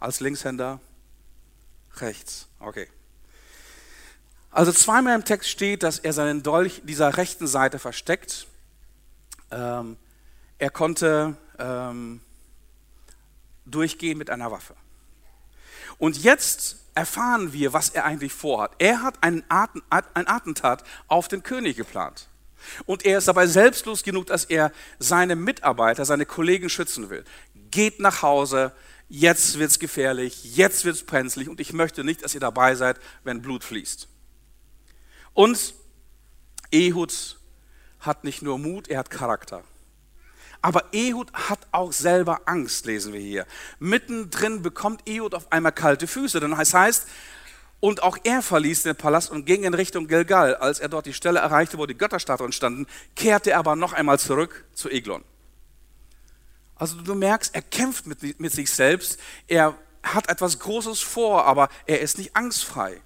Als 0.00 0.20
Linkshänder 0.20 0.80
rechts. 1.96 2.48
Okay. 2.60 2.88
Also 4.50 4.72
zweimal 4.72 5.14
im 5.14 5.24
Text 5.24 5.50
steht, 5.50 5.82
dass 5.82 5.98
er 5.98 6.12
seinen 6.12 6.42
Dolch 6.42 6.82
dieser 6.84 7.16
rechten 7.16 7.46
Seite 7.46 7.78
versteckt. 7.78 8.46
Ähm, 9.50 9.96
er 10.58 10.70
konnte 10.70 11.36
ähm, 11.58 12.20
durchgehen 13.66 14.16
mit 14.16 14.30
einer 14.30 14.50
Waffe. 14.50 14.74
Und 15.98 16.22
jetzt 16.22 16.76
erfahren 16.94 17.52
wir, 17.52 17.72
was 17.72 17.90
er 17.90 18.04
eigentlich 18.04 18.32
vorhat. 18.32 18.72
Er 18.78 19.02
hat 19.02 19.22
einen 19.22 19.44
Attentat 19.48 20.84
auf 21.08 21.28
den 21.28 21.42
König 21.42 21.76
geplant. 21.76 22.28
Und 22.86 23.04
er 23.04 23.18
ist 23.18 23.28
dabei 23.28 23.46
selbstlos 23.46 24.02
genug, 24.02 24.26
dass 24.26 24.44
er 24.44 24.72
seine 24.98 25.36
Mitarbeiter, 25.36 26.04
seine 26.04 26.26
Kollegen 26.26 26.68
schützen 26.68 27.10
will. 27.10 27.24
Geht 27.70 28.00
nach 28.00 28.22
Hause, 28.22 28.72
jetzt 29.08 29.58
wird 29.58 29.70
es 29.70 29.78
gefährlich, 29.78 30.56
jetzt 30.56 30.84
wird 30.84 30.96
es 30.96 31.04
brenzlig 31.04 31.48
und 31.48 31.60
ich 31.60 31.72
möchte 31.72 32.04
nicht, 32.04 32.24
dass 32.24 32.34
ihr 32.34 32.40
dabei 32.40 32.74
seid, 32.74 32.98
wenn 33.22 33.42
Blut 33.42 33.64
fließt. 33.64 34.08
Und 35.34 35.74
Ehud 36.70 37.38
hat 38.00 38.24
nicht 38.24 38.42
nur 38.42 38.58
Mut, 38.58 38.88
er 38.88 38.98
hat 38.98 39.10
Charakter. 39.10 39.64
Aber 40.64 40.94
Ehud 40.94 41.30
hat 41.34 41.58
auch 41.72 41.92
selber 41.92 42.40
Angst, 42.46 42.86
lesen 42.86 43.12
wir 43.12 43.20
hier. 43.20 43.46
Mittendrin 43.78 44.62
bekommt 44.62 45.06
Ehud 45.06 45.34
auf 45.34 45.52
einmal 45.52 45.72
kalte 45.72 46.06
Füße. 46.06 46.40
Denn 46.40 46.54
es 46.54 46.72
heißt, 46.72 47.06
und 47.84 48.02
auch 48.02 48.16
er 48.24 48.40
verließ 48.40 48.84
den 48.84 48.96
Palast 48.96 49.30
und 49.30 49.44
ging 49.44 49.64
in 49.64 49.74
Richtung 49.74 50.06
Gilgal. 50.06 50.56
Als 50.56 50.80
er 50.80 50.88
dort 50.88 51.04
die 51.04 51.12
Stelle 51.12 51.40
erreichte, 51.40 51.76
wo 51.76 51.84
die 51.84 51.98
Götterstatuen 51.98 52.50
standen, 52.50 52.86
kehrte 53.14 53.50
er 53.50 53.58
aber 53.58 53.76
noch 53.76 53.92
einmal 53.92 54.18
zurück 54.18 54.64
zu 54.72 54.88
Eglon. 54.88 55.22
Also 56.76 57.02
du 57.02 57.14
merkst, 57.14 57.54
er 57.54 57.60
kämpft 57.60 58.06
mit, 58.06 58.40
mit 58.40 58.52
sich 58.52 58.70
selbst. 58.70 59.20
Er 59.48 59.76
hat 60.02 60.30
etwas 60.30 60.60
Großes 60.60 61.02
vor, 61.02 61.44
aber 61.44 61.68
er 61.84 62.00
ist 62.00 62.16
nicht 62.16 62.34
angstfrei. 62.34 63.02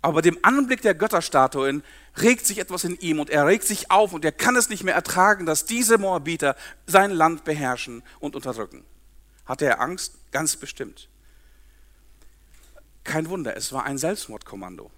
Aber 0.00 0.20
dem 0.20 0.38
Anblick 0.42 0.82
der 0.82 0.96
Götterstatuen 0.96 1.84
regt 2.20 2.46
sich 2.46 2.58
etwas 2.58 2.82
in 2.82 2.98
ihm 2.98 3.20
und 3.20 3.30
er 3.30 3.46
regt 3.46 3.64
sich 3.64 3.92
auf 3.92 4.12
und 4.12 4.24
er 4.24 4.32
kann 4.32 4.56
es 4.56 4.70
nicht 4.70 4.82
mehr 4.82 4.96
ertragen, 4.96 5.46
dass 5.46 5.66
diese 5.66 5.98
Moabiter 5.98 6.56
sein 6.88 7.12
Land 7.12 7.44
beherrschen 7.44 8.02
und 8.18 8.34
unterdrücken. 8.34 8.84
Hatte 9.44 9.66
er 9.66 9.80
Angst? 9.80 10.14
Ganz 10.32 10.56
bestimmt. 10.56 11.08
Kein 13.04 13.28
Wunder, 13.28 13.56
es 13.56 13.72
war 13.72 13.84
ein 13.84 13.98
Selbstmordkommando. 13.98 14.90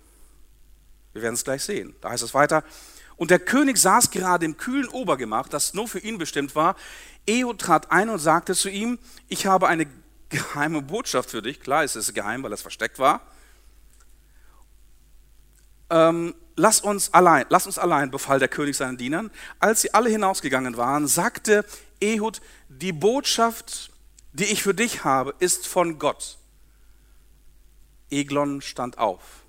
Wir 1.13 1.23
werden 1.23 1.35
es 1.35 1.45
gleich 1.45 1.63
sehen. 1.63 1.95
Da 2.01 2.11
heißt 2.11 2.23
es 2.23 2.35
weiter. 2.35 2.65
Und 3.17 3.31
der 3.31 3.39
König 3.39 3.79
saß 3.79 4.11
gerade 4.11 4.45
im 4.45 4.57
kühlen 4.57 4.89
Obergemach, 4.89 5.49
das 5.49 5.73
nur 5.75 5.89
für 5.89 6.01
ihn 6.01 6.19
bestimmt 6.19 6.55
war. 6.55 6.77
Ehud 7.27 7.61
trat 7.61 7.91
ein 7.93 8.11
und 8.11 8.19
sagte 8.19 8.55
zu 8.55 8.69
ihm, 8.69 8.99
ich 9.29 9.47
habe 9.47 9.69
eine 9.69 9.87
geheime 10.29 10.83
Botschaft 10.83 11.31
für 11.31 11.41
dich. 11.41 11.61
Klar 11.61 11.85
ist 11.85 11.95
es 11.95 12.13
geheim, 12.13 12.43
weil 12.43 12.53
es 12.53 12.63
versteckt 12.63 12.99
war. 12.99 13.21
Ähm, 15.91 16.35
lass 16.57 16.81
uns 16.81 17.15
allein, 17.15 17.47
lass 17.51 17.67
uns 17.67 17.79
allein, 17.79 18.11
befahl 18.11 18.41
der 18.41 18.49
König 18.49 18.77
seinen 18.77 18.97
Dienern. 18.97 19.31
Als 19.61 19.83
sie 19.83 19.95
alle 19.95 20.11
hinausgegangen 20.11 20.77
waren, 20.77 21.07
sagte 21.07 21.65
Ehud, 22.01 22.41
die 22.69 22.93
Botschaft, 22.93 23.93
die 24.33 24.47
ich 24.47 24.63
für 24.63 24.75
dich 24.75 25.05
habe, 25.05 25.35
ist 25.39 25.69
von 25.69 26.01
Gott. 26.01 26.39
Eglon 28.15 28.61
stand 28.61 28.99
auf. 28.99 29.45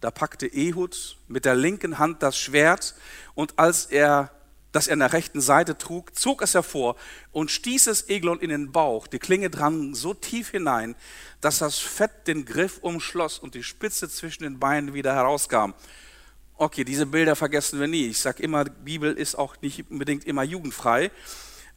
Da 0.00 0.10
packte 0.10 0.46
Ehud 0.46 1.16
mit 1.28 1.44
der 1.44 1.54
linken 1.54 1.98
Hand 1.98 2.22
das 2.22 2.38
Schwert 2.38 2.94
und 3.34 3.58
als 3.58 3.86
er 3.86 4.30
das 4.72 4.86
er 4.86 4.92
an 4.92 5.00
der 5.00 5.12
rechten 5.12 5.40
Seite 5.40 5.76
trug, 5.78 6.14
zog 6.14 6.42
es 6.42 6.54
hervor 6.54 6.96
und 7.32 7.50
stieß 7.50 7.88
es 7.88 8.08
Eglon 8.08 8.38
in 8.38 8.50
den 8.50 8.70
Bauch. 8.70 9.06
Die 9.08 9.18
Klinge 9.18 9.50
drang 9.50 9.94
so 9.94 10.14
tief 10.14 10.50
hinein, 10.50 10.94
dass 11.40 11.58
das 11.58 11.78
Fett 11.78 12.28
den 12.28 12.44
Griff 12.44 12.78
umschloss 12.80 13.38
und 13.38 13.54
die 13.54 13.64
Spitze 13.64 14.08
zwischen 14.08 14.44
den 14.44 14.60
Beinen 14.60 14.94
wieder 14.94 15.14
herauskam. 15.14 15.72
Okay, 16.56 16.84
diese 16.84 17.06
Bilder 17.06 17.36
vergessen 17.36 17.80
wir 17.80 17.88
nie. 17.88 18.06
Ich 18.06 18.20
sage 18.20 18.42
immer, 18.42 18.64
Bibel 18.64 19.12
ist 19.14 19.34
auch 19.34 19.60
nicht 19.60 19.90
unbedingt 19.90 20.24
immer 20.24 20.42
jugendfrei. 20.42 21.10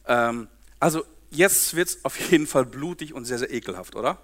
Ähm, 0.06 0.48
also 0.78 1.04
jetzt 1.30 1.74
wird 1.74 1.88
es 1.88 2.04
auf 2.04 2.20
jeden 2.30 2.46
Fall 2.46 2.66
blutig 2.66 3.12
und 3.14 3.24
sehr, 3.24 3.38
sehr 3.38 3.52
ekelhaft, 3.52 3.96
oder? 3.96 4.18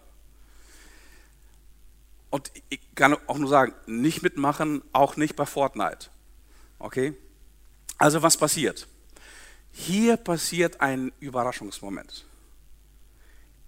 Und 2.30 2.52
ich 2.68 2.80
kann 2.94 3.16
auch 3.26 3.38
nur 3.38 3.48
sagen, 3.48 3.74
nicht 3.86 4.22
mitmachen, 4.22 4.82
auch 4.92 5.16
nicht 5.16 5.36
bei 5.36 5.46
Fortnite. 5.46 6.08
Okay? 6.78 7.14
Also 7.98 8.22
was 8.22 8.36
passiert? 8.36 8.86
Hier 9.72 10.16
passiert 10.16 10.80
ein 10.80 11.12
Überraschungsmoment. 11.20 12.24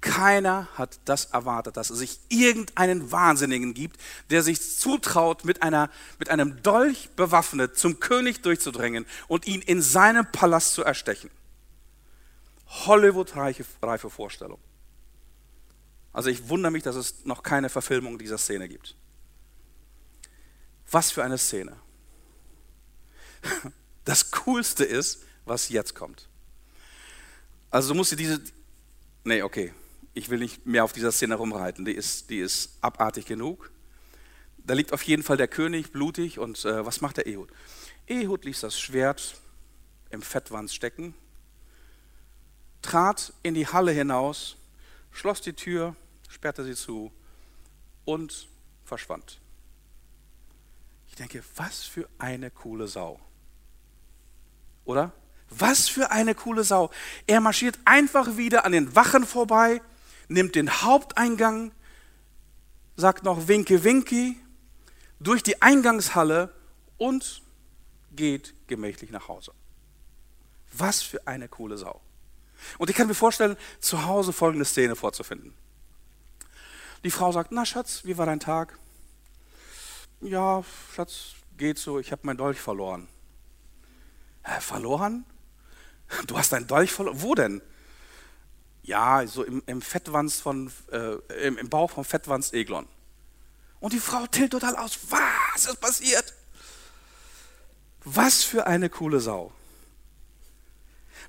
Keiner 0.01 0.67
hat 0.75 0.99
das 1.05 1.27
erwartet, 1.27 1.77
dass 1.77 1.91
es 1.91 1.99
sich 1.99 2.19
irgendeinen 2.29 3.13
Wahnsinnigen 3.13 3.73
gibt, 3.73 4.01
der 4.31 4.43
sich 4.43 4.61
zutraut, 4.61 5.45
mit, 5.45 5.63
einer, 5.63 5.91
mit 6.19 6.29
einem 6.29 6.61
Dolch 6.63 7.11
bewaffnet 7.11 7.79
zum 7.79 8.01
König 8.01 8.43
durchzudrängen 8.43 9.07
und 9.29 9.47
ihn 9.47 9.63
in 9.63 9.81
seinem 9.81 10.27
Palast 10.31 10.75
zu 10.75 10.83
erstechen. 10.83 11.31
Hollywood-reife 12.67 14.11
Vorstellung. 14.11 14.59
Also 16.13 16.29
ich 16.29 16.49
wundere 16.49 16.71
mich, 16.71 16.83
dass 16.83 16.97
es 16.97 17.25
noch 17.25 17.43
keine 17.43 17.69
Verfilmung 17.69 18.19
dieser 18.19 18.39
Szene 18.39 18.69
gibt. 18.69 18.97
Was 20.91 21.11
für 21.11 21.25
eine 21.25 21.39
Szene. 21.39 21.77
Das 24.05 24.33
Coolste 24.33 24.83
ist, 24.83 25.23
was 25.45 25.69
jetzt 25.69 25.95
kommt. 25.95 26.29
Also 27.71 27.91
du 27.91 27.95
musst 27.95 28.11
dir 28.11 28.17
diese... 28.17 28.41
Nee, 29.23 29.43
okay. 29.43 29.73
Ich 30.13 30.29
will 30.29 30.41
nicht 30.41 30.67
mehr 30.67 30.83
auf 30.83 30.93
dieser 30.93 31.13
Szene 31.13 31.37
rumreiten. 31.37 31.85
Die 31.85 31.93
ist, 31.93 32.29
die 32.29 32.41
ist 32.41 32.77
abartig 32.81 33.27
genug. 33.27 33.71
Da 34.59 34.75
liegt 34.75 34.93
auf 34.93 35.05
jeden 35.05 35.23
Fall 35.23 35.37
der 35.37 35.47
König 35.47 35.93
blutig 35.93 36.41
und 36.41 36.65
äh, 36.65 36.85
was 36.85 37.01
macht 37.01 37.17
der 37.17 37.27
Ehud? 37.27 37.49
Ehud 38.09 38.45
ließ 38.45 38.61
das 38.61 38.79
Schwert 38.79 39.37
im 40.11 40.21
Fettwand 40.21 40.73
stecken, 40.73 41.15
trat 42.83 43.33
in 43.43 43.55
die 43.55 43.69
Halle 43.69 43.93
hinaus, 43.93 44.57
schloss 45.13 45.41
die 45.41 45.53
Tür 45.53 45.97
sperrte 46.33 46.65
sie 46.65 46.75
zu 46.75 47.13
und 48.05 48.49
verschwand. 48.85 49.41
Ich 51.09 51.15
denke, 51.15 51.45
was 51.57 51.83
für 51.83 52.09
eine 52.19 52.51
coole 52.51 52.89
Sau. 52.89 53.21
Oder? 54.85 55.13
Was 55.51 55.89
für 55.89 56.11
eine 56.11 56.35
coole 56.35 56.65
Sau. 56.65 56.91
Er 57.27 57.41
marschiert 57.41 57.79
einfach 57.85 58.39
wieder 58.39 58.65
an 58.65 58.73
den 58.73 58.97
Wachen 58.97 59.27
vorbei, 59.27 59.83
nimmt 60.29 60.55
den 60.55 60.71
Haupteingang, 60.71 61.73
sagt 62.97 63.25
noch 63.25 63.49
Winke 63.49 63.85
Winki 63.85 64.37
durch 65.21 65.43
die 65.43 65.61
Eingangshalle 65.61 66.53
und 66.97 67.43
geht 68.13 68.55
gemächlich 68.67 69.11
nach 69.11 69.29
Hause. 69.29 69.53
Was 70.73 71.03
für 71.03 71.27
eine 71.27 71.49
coole 71.49 71.77
Sau. 71.77 72.01
Und 72.79 72.89
ich 72.89 72.97
kann 72.97 73.07
mir 73.07 73.15
vorstellen, 73.15 73.57
zu 73.81 74.07
Hause 74.07 74.33
folgende 74.33 74.65
Szene 74.65 74.97
vorzufinden. 74.97 75.53
Die 77.05 77.11
Frau 77.11 77.33
sagt, 77.33 77.53
na 77.53 77.65
Schatz, 77.67 78.05
wie 78.05 78.17
war 78.17 78.27
dein 78.27 78.41
Tag? 78.41 78.79
Ja, 80.21 80.63
Schatz, 80.95 81.35
geht 81.57 81.79
so, 81.79 81.99
ich 81.99 82.13
habe 82.13 82.25
meinen 82.25 82.37
Dolch 82.37 82.61
verloren. 82.61 83.09
Hä, 84.45 84.61
verloren? 84.61 85.25
Du 86.27 86.39
hast 86.39 86.53
deinen 86.53 86.67
Dolch 86.67 86.93
verloren? 86.93 87.23
Wo 87.23 87.35
denn? 87.35 87.63
Ja, 88.83 89.27
so 89.27 89.45
im, 89.45 89.63
im 89.67 89.83
Fettwanz 89.83 90.41
von, 90.41 90.73
äh, 90.91 91.15
im, 91.47 91.59
im 91.59 91.69
Bauch 91.69 91.91
vom 91.91 92.05
Fettwanz 92.05 92.53
Eglon. 92.53 92.87
Und 93.81 93.93
die 93.93 94.01
Frau 94.01 94.27
tilt 94.27 94.53
total 94.53 94.77
aus. 94.77 94.99
Was 95.11 95.67
ist 95.67 95.81
passiert? 95.81 96.35
Was 98.05 98.45
für 98.45 98.67
eine 98.67 98.89
coole 98.89 99.21
Sau. 99.21 99.53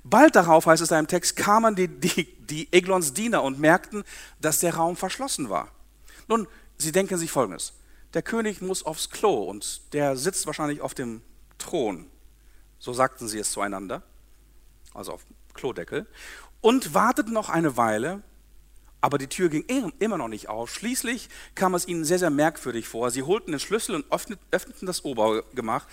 Bald 0.02 0.36
darauf, 0.36 0.66
heißt 0.66 0.82
es 0.82 0.88
da 0.88 0.98
im 0.98 1.06
Text, 1.06 1.36
kamen 1.36 1.76
die, 1.76 1.88
die, 1.88 2.24
die 2.40 2.72
Eglons 2.72 3.14
Diener 3.14 3.42
und 3.42 3.58
merkten, 3.58 4.04
dass 4.40 4.60
der 4.60 4.74
Raum 4.74 4.96
verschlossen 4.96 5.50
war. 5.50 5.68
Nun, 6.26 6.48
sie 6.78 6.92
denken 6.92 7.16
sich 7.18 7.30
folgendes. 7.30 7.74
Der 8.14 8.22
König 8.22 8.62
muss 8.62 8.84
aufs 8.84 9.10
Klo 9.10 9.44
und 9.44 9.92
der 9.92 10.16
sitzt 10.16 10.46
wahrscheinlich 10.46 10.80
auf 10.80 10.94
dem 10.94 11.20
Thron. 11.58 12.06
So 12.78 12.92
sagten 12.92 13.28
sie 13.28 13.38
es 13.38 13.50
zueinander. 13.50 14.02
Also 14.92 15.12
auf 15.12 15.24
dem 15.24 15.34
Klodeckel. 15.54 16.06
Und 16.60 16.94
warteten 16.94 17.32
noch 17.32 17.48
eine 17.48 17.76
Weile, 17.76 18.22
aber 19.00 19.18
die 19.18 19.26
Tür 19.26 19.48
ging 19.48 19.64
immer 19.98 20.16
noch 20.16 20.28
nicht 20.28 20.48
auf. 20.48 20.72
Schließlich 20.72 21.28
kam 21.54 21.74
es 21.74 21.86
ihnen 21.86 22.04
sehr, 22.04 22.18
sehr 22.18 22.30
merkwürdig 22.30 22.88
vor. 22.88 23.10
Sie 23.10 23.22
holten 23.22 23.50
den 23.50 23.60
Schlüssel 23.60 23.96
und 23.96 24.06
öffneten 24.10 24.86
das 24.86 25.04
Obergemach. 25.04 25.86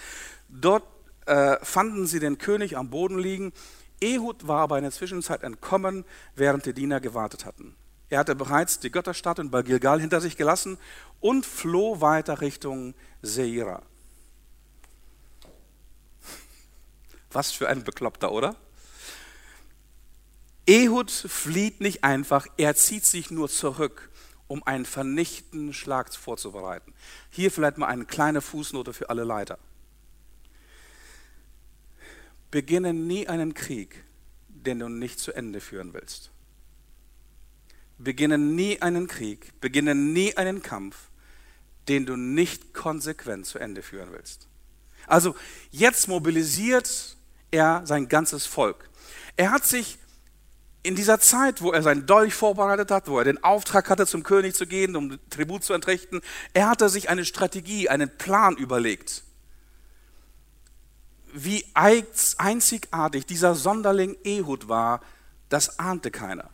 Dort 0.47 0.83
äh, 1.25 1.57
fanden 1.61 2.07
sie 2.07 2.19
den 2.19 2.37
König 2.37 2.77
am 2.77 2.89
Boden 2.89 3.19
liegen 3.19 3.51
Ehud 4.01 4.47
war 4.47 4.61
aber 4.61 4.77
in 4.77 4.83
der 4.83 4.91
Zwischenzeit 4.91 5.43
entkommen, 5.43 6.05
während 6.35 6.65
die 6.65 6.73
Diener 6.73 6.99
gewartet 6.99 7.45
hatten. 7.45 7.75
Er 8.09 8.19
hatte 8.19 8.35
bereits 8.35 8.79
die 8.79 8.91
Götterstadt 8.91 9.39
in 9.39 9.51
Gilgal 9.51 10.01
hinter 10.01 10.19
sich 10.19 10.35
gelassen 10.35 10.77
und 11.21 11.45
floh 11.45 12.01
weiter 12.01 12.41
Richtung 12.41 12.93
Seira. 13.21 13.83
Was 17.31 17.51
für 17.51 17.69
ein 17.69 17.83
Bekloppter, 17.85 18.31
oder? 18.31 18.57
Ehud 20.67 21.09
flieht 21.09 21.79
nicht 21.79 22.03
einfach, 22.03 22.47
er 22.57 22.75
zieht 22.75 23.05
sich 23.05 23.31
nur 23.31 23.47
zurück, 23.47 24.09
um 24.47 24.61
einen 24.63 24.85
vernichtenden 24.85 25.73
Schlag 25.73 26.13
vorzubereiten. 26.13 26.93
Hier 27.29 27.51
vielleicht 27.51 27.77
mal 27.77 27.87
eine 27.87 28.05
kleine 28.05 28.41
Fußnote 28.41 28.91
für 28.91 29.09
alle 29.09 29.23
Leiter. 29.23 29.57
Beginne 32.51 32.93
nie 32.93 33.29
einen 33.29 33.53
Krieg, 33.53 34.03
den 34.49 34.79
du 34.79 34.89
nicht 34.89 35.19
zu 35.19 35.31
Ende 35.31 35.61
führen 35.61 35.93
willst. 35.93 36.31
Beginne 37.97 38.37
nie 38.37 38.81
einen 38.81 39.07
Krieg, 39.07 39.59
beginne 39.61 39.95
nie 39.95 40.35
einen 40.35 40.61
Kampf, 40.61 40.97
den 41.87 42.05
du 42.05 42.17
nicht 42.17 42.73
konsequent 42.73 43.45
zu 43.45 43.57
Ende 43.57 43.81
führen 43.81 44.11
willst. 44.11 44.47
Also 45.07 45.35
jetzt 45.71 46.07
mobilisiert 46.07 47.15
er 47.51 47.85
sein 47.85 48.07
ganzes 48.07 48.45
Volk. 48.45 48.89
Er 49.37 49.51
hat 49.51 49.65
sich 49.65 49.97
in 50.83 50.95
dieser 50.95 51.19
Zeit, 51.19 51.61
wo 51.61 51.71
er 51.71 51.83
seinen 51.83 52.05
Dolch 52.05 52.33
vorbereitet 52.33 52.91
hat, 52.91 53.07
wo 53.07 53.19
er 53.19 53.23
den 53.23 53.43
Auftrag 53.43 53.89
hatte, 53.89 54.07
zum 54.07 54.23
König 54.23 54.55
zu 54.55 54.65
gehen, 54.65 54.95
um 54.95 55.19
Tribut 55.29 55.63
zu 55.63 55.73
entrichten, 55.73 56.21
er 56.53 56.69
hatte 56.69 56.89
sich 56.89 57.09
eine 57.09 57.23
Strategie, 57.23 57.87
einen 57.87 58.09
Plan 58.17 58.57
überlegt 58.57 59.23
wie 61.33 61.65
einzigartig 61.73 63.25
dieser 63.25 63.55
Sonderling 63.55 64.17
Ehud 64.23 64.67
war, 64.67 65.01
das 65.49 65.79
ahnte 65.79 66.11
keiner. 66.11 66.49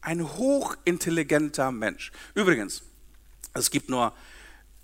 Ein 0.00 0.22
hochintelligenter 0.36 1.72
Mensch. 1.72 2.12
Übrigens, 2.34 2.82
es 3.54 3.70
gibt 3.70 3.88
nur 3.88 4.12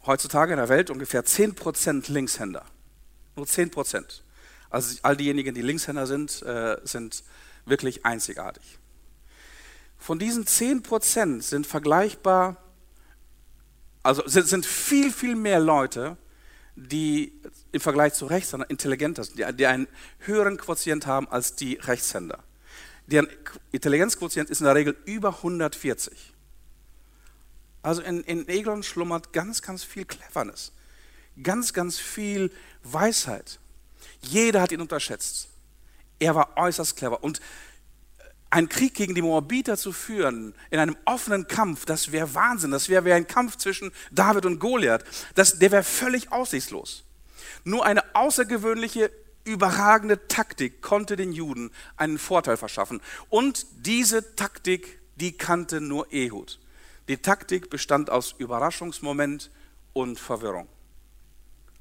heutzutage 0.07 0.53
in 0.53 0.59
der 0.59 0.69
Welt 0.69 0.91
ungefähr 0.91 1.25
10% 1.25 2.11
Linkshänder. 2.11 2.65
Nur 3.37 3.47
10%. 3.47 4.23
Also 4.71 4.99
all 5.03 5.17
diejenigen, 5.17 5.55
die 5.55 5.63
Linkshänder 5.63 6.07
sind, 6.07 6.43
äh, 6.43 6.79
sind 6.85 7.25
wirklich 7.67 8.07
einzigartig. 8.07 8.79
Von 9.99 10.19
diesen 10.19 10.47
10% 10.47 11.43
sind 11.43 11.67
vergleichbar, 11.67 12.57
also 14.03 14.27
sind, 14.27 14.47
sind 14.47 14.65
viel, 14.65 15.13
viel 15.13 15.37
mehr 15.37 15.61
Leute, 15.61 16.17
die 16.75 17.33
im 17.73 17.81
Vergleich 17.81 18.15
zu 18.15 18.27
Rechtshändern 18.27 18.69
intelligenter 18.69 19.25
sind, 19.25 19.39
die, 19.59 19.67
einen 19.67 19.87
höheren 20.21 20.57
Quotient 20.57 21.07
haben 21.07 21.29
als 21.29 21.55
die 21.57 21.75
Rechtshänder. 21.75 22.43
Deren 23.07 23.29
Intelligenzquotient 23.73 24.51
ist 24.51 24.61
in 24.61 24.67
der 24.67 24.75
Regel 24.75 24.97
über 25.05 25.37
140. 25.37 26.33
Also 27.83 28.03
in, 28.03 28.23
in 28.25 28.49
Eglon 28.49 28.83
schlummert 28.83 29.33
ganz, 29.33 29.63
ganz 29.63 29.85
viel 29.85 30.05
Cleverness, 30.05 30.73
ganz, 31.43 31.73
ganz 31.73 31.99
viel 31.99 32.53
Weisheit. 32.83 33.59
Jeder 34.23 34.61
hat 34.61 34.73
ihn 34.73 34.81
unterschätzt. 34.81 35.49
Er 36.19 36.35
war 36.35 36.57
äußerst 36.57 36.97
clever. 36.97 37.25
Und 37.25 37.41
einen 38.51 38.69
Krieg 38.69 38.95
gegen 38.95 39.15
die 39.15 39.23
Moabiter 39.23 39.77
zu 39.77 39.93
führen, 39.93 40.55
in 40.71 40.79
einem 40.79 40.97
offenen 41.05 41.47
Kampf, 41.47 41.87
das 41.87 42.13
wäre 42.13 42.35
Wahnsinn. 42.35 42.73
Das 42.73 42.89
wäre 42.89 43.05
wär 43.05 43.15
ein 43.15 43.27
Kampf 43.27 43.57
zwischen 43.57 43.93
David 44.11 44.45
und 44.45 44.59
Goliath. 44.59 45.05
Das, 45.35 45.59
der 45.59 45.71
wäre 45.71 45.85
völlig 45.85 46.33
aussichtslos. 46.33 47.05
Nur 47.65 47.85
eine 47.85 48.15
außergewöhnliche, 48.15 49.11
überragende 49.45 50.29
Taktik 50.29 50.83
konnte 50.83 51.17
den 51.17 51.33
Juden 51.33 51.71
einen 51.97 52.19
Vorteil 52.19 52.57
verschaffen. 52.57 53.01
Und 53.29 53.67
diese 53.79 54.37
Taktik, 54.37 55.01
die 55.17 55.33
kannte 55.33 55.81
nur 55.81 56.13
Ehud. 56.13 56.59
Die 57.09 57.17
Taktik 57.17 57.71
bestand 57.71 58.11
aus 58.11 58.35
Überraschungsmoment 58.39 59.51
und 59.93 60.19
Verwirrung. 60.19 60.69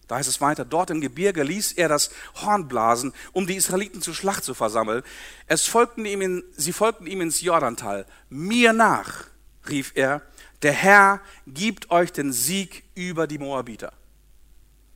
Da 0.07 0.15
heißt 0.15 0.27
es 0.27 0.41
weiter, 0.41 0.65
dort 0.65 0.89
im 0.89 1.01
Gebirge 1.01 1.43
ließ 1.43 1.73
er 1.73 1.87
das 1.87 2.09
Horn 2.41 2.67
blasen, 2.67 3.13
um 3.31 3.45
die 3.45 3.55
Israeliten 3.55 4.01
zur 4.01 4.15
Schlacht 4.15 4.43
zu 4.43 4.55
versammeln. 4.55 5.03
Es 5.45 5.67
folgten 5.67 6.03
ihm 6.05 6.21
in, 6.21 6.43
sie 6.57 6.73
folgten 6.73 7.05
ihm 7.05 7.21
ins 7.21 7.41
Jordantal. 7.41 8.07
Mir 8.27 8.73
nach, 8.73 9.25
rief 9.69 9.91
er, 9.93 10.23
der 10.63 10.73
Herr 10.73 11.21
gibt 11.45 11.91
euch 11.91 12.11
den 12.11 12.33
Sieg 12.33 12.85
über 12.95 13.27
die 13.27 13.37
Moabiter. 13.37 13.93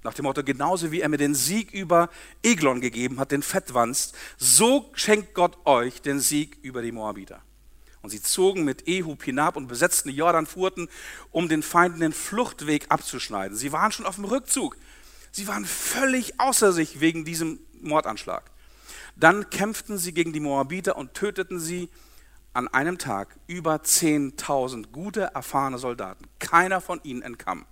Nach 0.04 0.14
dem 0.14 0.24
Motto, 0.24 0.44
genauso 0.44 0.92
wie 0.92 1.02
er 1.02 1.10
mir 1.10 1.18
den 1.18 1.34
Sieg 1.34 1.72
über 1.72 2.10
Eglon 2.44 2.82
gegeben 2.82 3.20
hat, 3.20 3.32
den 3.32 3.42
Fettwanst, 3.42 4.16
so 4.38 4.92
schenkt 4.94 5.34
Gott 5.34 5.58
euch 5.66 6.02
den 6.02 6.20
Sieg 6.20 6.58
über 6.62 6.82
die 6.82 6.92
Moabiter. 6.92 7.42
Und 8.02 8.10
sie 8.10 8.22
zogen 8.22 8.66
mit 8.66 8.88
Ehub 8.88 9.24
hinab 9.24 9.56
und 9.56 9.68
besetzten 9.68 10.10
die 10.10 10.16
Jordanfurten, 10.16 10.90
um 11.32 11.48
den 11.48 11.64
Feinden 11.64 12.02
den 12.02 12.12
Fluchtweg 12.12 12.88
abzuschneiden. 12.90 13.56
Sie 13.56 13.72
waren 13.72 13.94
schon 13.94 14.06
auf 14.06 14.16
dem 14.16 14.26
Rückzug. 14.26 14.76
Sie 15.32 15.48
waren 15.48 15.64
völlig 15.64 16.38
außer 16.38 16.74
sich 16.74 17.00
wegen 17.00 17.24
diesem 17.24 17.60
Mordanschlag. 17.82 18.52
Dann 19.16 19.50
kämpften 19.50 19.98
sie 19.98 20.14
gegen 20.14 20.34
die 20.34 20.42
Moabiter 20.42 20.98
und 20.98 21.14
töteten 21.14 21.60
sie 21.60 21.90
an 22.52 22.68
einem 22.68 22.98
Tag 22.98 23.40
über 23.48 23.76
10.000 23.78 24.92
gute, 24.92 25.22
erfahrene 25.34 25.78
Soldaten. 25.78 26.26
Keiner 26.40 26.82
von 26.82 27.00
ihnen 27.04 27.22
entkam. 27.22 27.66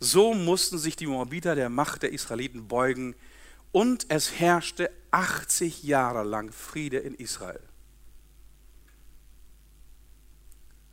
So 0.00 0.34
mussten 0.34 0.78
sich 0.78 0.96
die 0.96 1.06
Moabiter 1.06 1.54
der 1.54 1.68
Macht 1.68 2.02
der 2.02 2.12
Israeliten 2.12 2.68
beugen 2.68 3.14
und 3.72 4.06
es 4.10 4.38
herrschte 4.38 4.90
80 5.10 5.82
Jahre 5.82 6.24
lang 6.24 6.52
Friede 6.52 6.98
in 6.98 7.14
Israel. 7.14 7.62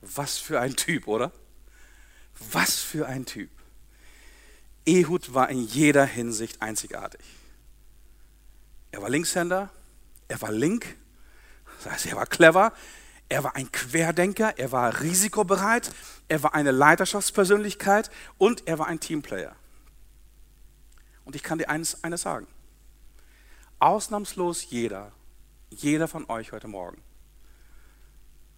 Was 0.02 0.38
für 0.38 0.60
ein 0.60 0.76
Typ, 0.76 1.08
oder? 1.08 1.32
Was 2.52 2.80
für 2.80 3.08
ein 3.08 3.26
Typ. 3.26 3.50
Ehud 4.86 5.34
war 5.34 5.50
in 5.50 5.60
jeder 5.60 6.06
Hinsicht 6.06 6.62
einzigartig. 6.62 7.22
Er 8.92 9.02
war 9.02 9.10
Linkshänder, 9.10 9.70
er 10.28 10.42
war 10.42 10.52
link, 10.52 10.96
das 11.84 11.94
heißt, 11.94 12.06
er 12.08 12.16
war 12.16 12.26
clever, 12.26 12.74
er 13.30 13.44
war 13.44 13.56
ein 13.56 13.72
Querdenker, 13.72 14.58
er 14.58 14.72
war 14.72 15.02
risikobereit, 15.02 15.92
er 16.28 16.42
war 16.42 16.56
eine 16.56 16.72
Leiterschaftspersönlichkeit 16.72 18.10
und 18.40 18.68
er 18.68 18.80
war 18.80 18.88
ein 18.88 19.00
Teamplayer. 19.00 19.56
Und 21.26 21.36
ich 21.36 21.44
kann 21.44 21.60
dir 21.60 21.70
eines, 21.70 22.04
eines 22.04 22.24
sagen. 22.24 22.48
Ausnahmslos 23.78 24.72
jeder, 24.72 25.12
jeder 25.70 26.08
von 26.08 26.28
euch 26.30 26.52
heute 26.52 26.68
Morgen 26.68 27.02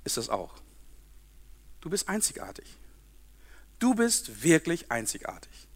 ist 0.05 0.17
es 0.17 0.30
auch. 0.30 0.55
Du 1.82 1.89
bist 1.89 2.07
einzigartig. 2.07 2.78
Du 3.78 3.93
bist 3.93 4.43
wirklich 4.43 4.89
einzigartig. 4.89 5.67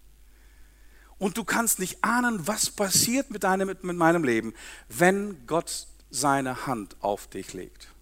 Und 1.17 1.37
du 1.37 1.43
kannst 1.43 1.79
nicht 1.79 2.03
ahnen, 2.03 2.47
was 2.47 2.69
passiert 2.69 3.29
mit, 3.29 3.43
deinem, 3.43 3.67
mit 3.67 3.97
meinem 3.97 4.23
Leben, 4.23 4.53
wenn 4.87 5.45
Gott 5.47 5.87
seine 6.09 6.65
Hand 6.65 6.95
auf 7.01 7.27
dich 7.27 7.53
legt. 7.53 7.94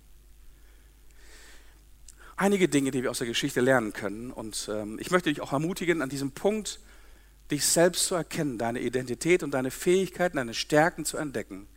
Einige 2.36 2.68
Dinge, 2.68 2.92
die 2.92 3.04
wir 3.04 3.12
aus 3.12 3.20
der 3.20 3.28
Geschichte 3.28 3.62
lernen 3.62 3.94
können. 3.94 4.32
Und 4.32 4.70
ähm, 4.72 4.98
ich 5.00 5.12
möchte 5.12 5.30
dich 5.30 5.42
auch 5.42 5.54
ermutigen, 5.54 6.02
an 6.02 6.10
diesem 6.10 6.32
Punkt 6.32 6.80
dich 7.52 7.66
selbst 7.66 8.06
zu 8.06 8.16
erkennen, 8.16 8.58
deine 8.58 8.80
Identität 8.80 9.44
und 9.44 9.52
deine 9.52 9.72
Fähigkeiten, 9.72 10.38
deine 10.38 10.54
Stärken 10.54 11.06
zu 11.06 11.18
entdecken, 11.18 11.68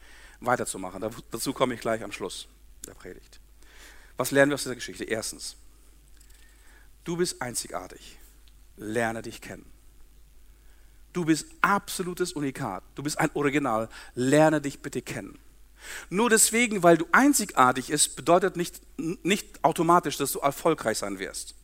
weiterzumachen. 0.41 1.05
Dazu 1.31 1.53
komme 1.53 1.75
ich 1.75 1.81
gleich 1.81 2.03
am 2.03 2.13
Schluss 2.13 2.49
der 2.87 2.95
Predigt. 2.95 3.41
Was 4.17 4.31
lernen 4.31 4.51
wir 4.51 4.55
aus 4.55 4.63
dieser 4.63 4.75
Geschichte? 4.75 5.05
Erstens, 5.05 5.57
du 7.05 7.17
bist 7.17 7.43
einzigartig. 7.43 8.19
Lerne 8.77 9.23
dich 9.23 9.41
kennen. 9.41 9.67
Du 11.13 11.25
bist 11.25 11.47
absolutes 11.63 12.33
Unikat. 12.33 12.85
Du 12.95 13.03
bist 13.03 13.19
ein 13.19 13.31
Original. 13.35 13.89
Lerne 14.15 14.61
dich 14.61 14.81
bitte 14.81 15.03
kennen. 15.03 15.39
Nur 16.11 16.31
deswegen, 16.31 16.83
weil 16.83 16.97
du 16.97 17.07
einzigartig 17.13 17.89
bist, 17.89 18.17
bedeutet 18.17 18.57
nicht, 18.57 18.81
nicht 18.97 19.65
automatisch, 19.65 20.17
dass 20.17 20.33
du 20.33 20.41
erfolgreich 20.41 20.99
sein 20.99 21.19
wirst. 21.19 21.55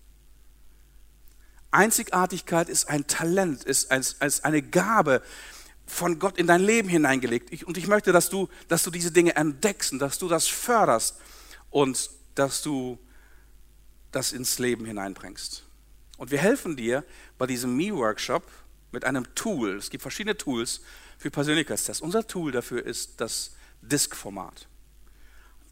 Einzigartigkeit 1.71 2.69
ist 2.69 2.89
ein 2.89 3.07
Talent, 3.07 3.65
ist 3.65 3.91
als 3.91 4.45
eine 4.45 4.63
Gabe 4.63 5.23
von 5.87 6.19
Gott 6.19 6.39
in 6.39 6.47
dein 6.47 6.63
Leben 6.63 6.89
hineingelegt. 6.89 7.65
Und 7.65 7.77
ich 7.77 7.87
möchte, 7.87 8.13
dass 8.13 8.31
du, 8.31 8.49
dass 8.69 8.83
du 8.83 8.91
diese 8.91 9.11
Dinge 9.11 9.37
entdeckst 9.37 9.93
und 9.93 9.99
dass 9.99 10.19
du 10.19 10.29
das 10.29 10.47
förderst 10.47 11.17
und 11.71 12.11
dass 12.35 12.63
du 12.63 12.99
das 14.11 14.33
ins 14.33 14.59
Leben 14.59 14.85
hineinbringst. 14.85 15.65
Und 16.19 16.31
wir 16.31 16.39
helfen 16.39 16.77
dir 16.77 17.05
bei 17.39 17.47
diesem 17.47 17.77
Me-Workshop 17.77 18.47
mit 18.93 19.05
einem 19.05 19.35
Tool. 19.35 19.77
Es 19.77 19.91
gibt 19.91 20.03
verschiedene 20.03 20.37
Tools 20.37 20.83
für 21.19 21.31
Persönlichkeitstests. 21.31 22.03
Unser 22.03 22.27
Tool 22.27 22.53
dafür 22.53 22.85
ist 22.85 23.21
das 23.21 23.53
Disk-Format. 23.83 24.67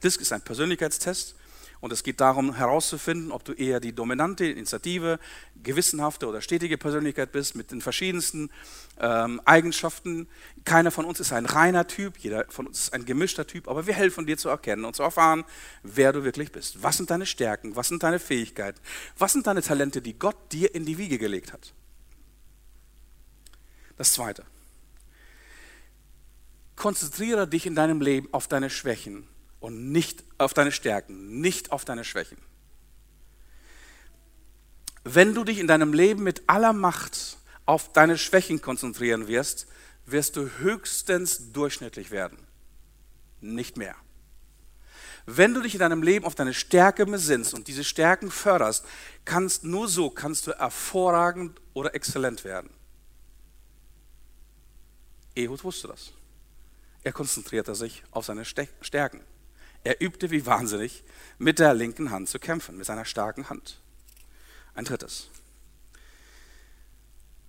Disk 0.02 0.20
ist 0.20 0.32
ein 0.32 0.42
Persönlichkeitstest 0.42 1.36
und 1.80 1.92
es 1.92 2.02
geht 2.02 2.20
darum 2.20 2.54
herauszufinden, 2.54 3.32
ob 3.32 3.44
du 3.44 3.52
eher 3.52 3.80
die 3.80 3.94
dominante, 3.94 4.44
initiative, 4.44 5.18
gewissenhafte 5.62 6.26
oder 6.26 6.42
stetige 6.42 6.76
Persönlichkeit 6.76 7.32
bist 7.32 7.54
mit 7.54 7.70
den 7.70 7.80
verschiedensten 7.80 8.50
ähm, 8.98 9.40
Eigenschaften. 9.46 10.28
Keiner 10.64 10.90
von 10.90 11.06
uns 11.06 11.20
ist 11.20 11.32
ein 11.32 11.46
reiner 11.46 11.86
Typ, 11.86 12.18
jeder 12.18 12.44
von 12.50 12.66
uns 12.66 12.80
ist 12.80 12.94
ein 12.94 13.06
gemischter 13.06 13.46
Typ, 13.46 13.66
aber 13.66 13.86
wir 13.86 13.94
helfen 13.94 14.26
dir 14.26 14.36
zu 14.36 14.50
erkennen 14.50 14.84
und 14.84 14.94
zu 14.94 15.02
erfahren, 15.02 15.44
wer 15.82 16.12
du 16.12 16.22
wirklich 16.22 16.52
bist. 16.52 16.82
Was 16.82 16.98
sind 16.98 17.10
deine 17.10 17.26
Stärken, 17.26 17.76
was 17.76 17.88
sind 17.88 18.02
deine 18.02 18.18
Fähigkeiten, 18.18 18.78
was 19.16 19.32
sind 19.32 19.46
deine 19.46 19.62
Talente, 19.62 20.02
die 20.02 20.18
Gott 20.18 20.36
dir 20.52 20.74
in 20.74 20.84
die 20.84 20.98
Wiege 20.98 21.18
gelegt 21.18 21.52
hat. 21.52 21.72
Das 23.96 24.12
Zweite. 24.12 24.44
Konzentriere 26.80 27.46
dich 27.46 27.66
in 27.66 27.74
deinem 27.74 28.00
Leben 28.00 28.32
auf 28.32 28.48
deine 28.48 28.70
Schwächen 28.70 29.28
und 29.60 29.92
nicht 29.92 30.24
auf 30.38 30.54
deine 30.54 30.72
Stärken, 30.72 31.38
nicht 31.38 31.72
auf 31.72 31.84
deine 31.84 32.04
Schwächen. 32.04 32.38
Wenn 35.04 35.34
du 35.34 35.44
dich 35.44 35.58
in 35.58 35.66
deinem 35.66 35.92
Leben 35.92 36.22
mit 36.22 36.44
aller 36.46 36.72
Macht 36.72 37.36
auf 37.66 37.92
deine 37.92 38.16
Schwächen 38.16 38.62
konzentrieren 38.62 39.28
wirst, 39.28 39.66
wirst 40.06 40.36
du 40.36 40.48
höchstens 40.56 41.52
durchschnittlich 41.52 42.10
werden. 42.10 42.38
Nicht 43.42 43.76
mehr. 43.76 43.94
Wenn 45.26 45.52
du 45.52 45.60
dich 45.60 45.74
in 45.74 45.80
deinem 45.80 46.02
Leben 46.02 46.24
auf 46.24 46.34
deine 46.34 46.54
Stärke 46.54 47.04
besinnst 47.04 47.52
und 47.52 47.68
diese 47.68 47.84
Stärken 47.84 48.30
förderst, 48.30 48.86
kannst 49.26 49.64
nur 49.64 49.86
so 49.86 50.08
kannst 50.08 50.46
du 50.46 50.52
hervorragend 50.52 51.60
oder 51.74 51.94
exzellent 51.94 52.42
werden. 52.42 52.70
Ehud 55.36 55.62
wusste 55.62 55.86
das. 55.86 56.14
Er 57.02 57.12
konzentrierte 57.12 57.74
sich 57.74 58.02
auf 58.10 58.26
seine 58.26 58.44
Stärken. 58.44 59.20
Er 59.84 60.00
übte 60.00 60.30
wie 60.30 60.44
wahnsinnig, 60.44 61.02
mit 61.38 61.58
der 61.58 61.72
linken 61.72 62.10
Hand 62.10 62.28
zu 62.28 62.38
kämpfen, 62.38 62.76
mit 62.76 62.86
seiner 62.86 63.06
starken 63.06 63.48
Hand. 63.48 63.80
Ein 64.74 64.84
drittes. 64.84 65.30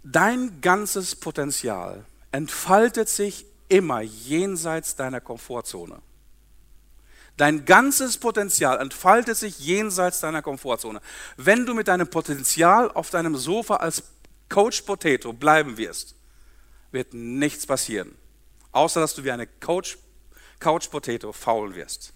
Dein 0.04 0.62
ganzes 0.62 1.16
Potenzial 1.16 2.06
entfaltet 2.32 3.10
sich 3.10 3.46
immer 3.68 4.02
jenseits 4.02 4.96
deiner 4.96 5.22
Komfortzone. 5.22 6.02
Dein 7.38 7.66
ganzes 7.66 8.18
Potenzial 8.18 8.80
entfaltet 8.80 9.38
sich 9.38 9.60
jenseits 9.60 10.20
deiner 10.20 10.42
Komfortzone. 10.42 11.02
Wenn 11.38 11.66
du 11.66 11.74
mit 11.74 11.88
deinem 11.88 12.08
Potenzial 12.08 12.92
auf 12.92 13.10
deinem 13.10 13.36
Sofa 13.36 13.78
als 13.78 14.04
Coach 14.50 14.82
Potato 14.82 15.34
bleiben 15.34 15.78
wirst, 15.78 16.16
wird 16.92 17.14
nichts 17.14 17.66
passieren, 17.66 18.16
außer 18.72 19.00
dass 19.00 19.16
du 19.16 19.24
wie 19.24 19.32
eine 19.32 19.48
Coach, 19.48 19.98
Couch 20.60 20.90
Potato 20.90 21.32
faulen 21.32 21.76
wirst. 21.76 22.14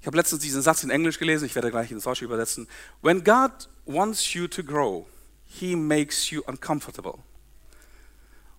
Ich 0.00 0.06
habe 0.06 0.16
letztens 0.16 0.42
diesen 0.42 0.62
Satz 0.62 0.84
in 0.84 0.90
Englisch 0.90 1.18
gelesen, 1.18 1.46
ich 1.46 1.54
werde 1.54 1.70
gleich 1.70 1.90
ins 1.90 2.04
Deutsche 2.04 2.24
übersetzen. 2.24 2.68
When 3.00 3.24
God 3.24 3.68
wants 3.86 4.34
you 4.34 4.46
to 4.48 4.62
grow, 4.62 5.06
he 5.46 5.74
makes 5.76 6.30
you 6.30 6.42
uncomfortable. 6.46 7.18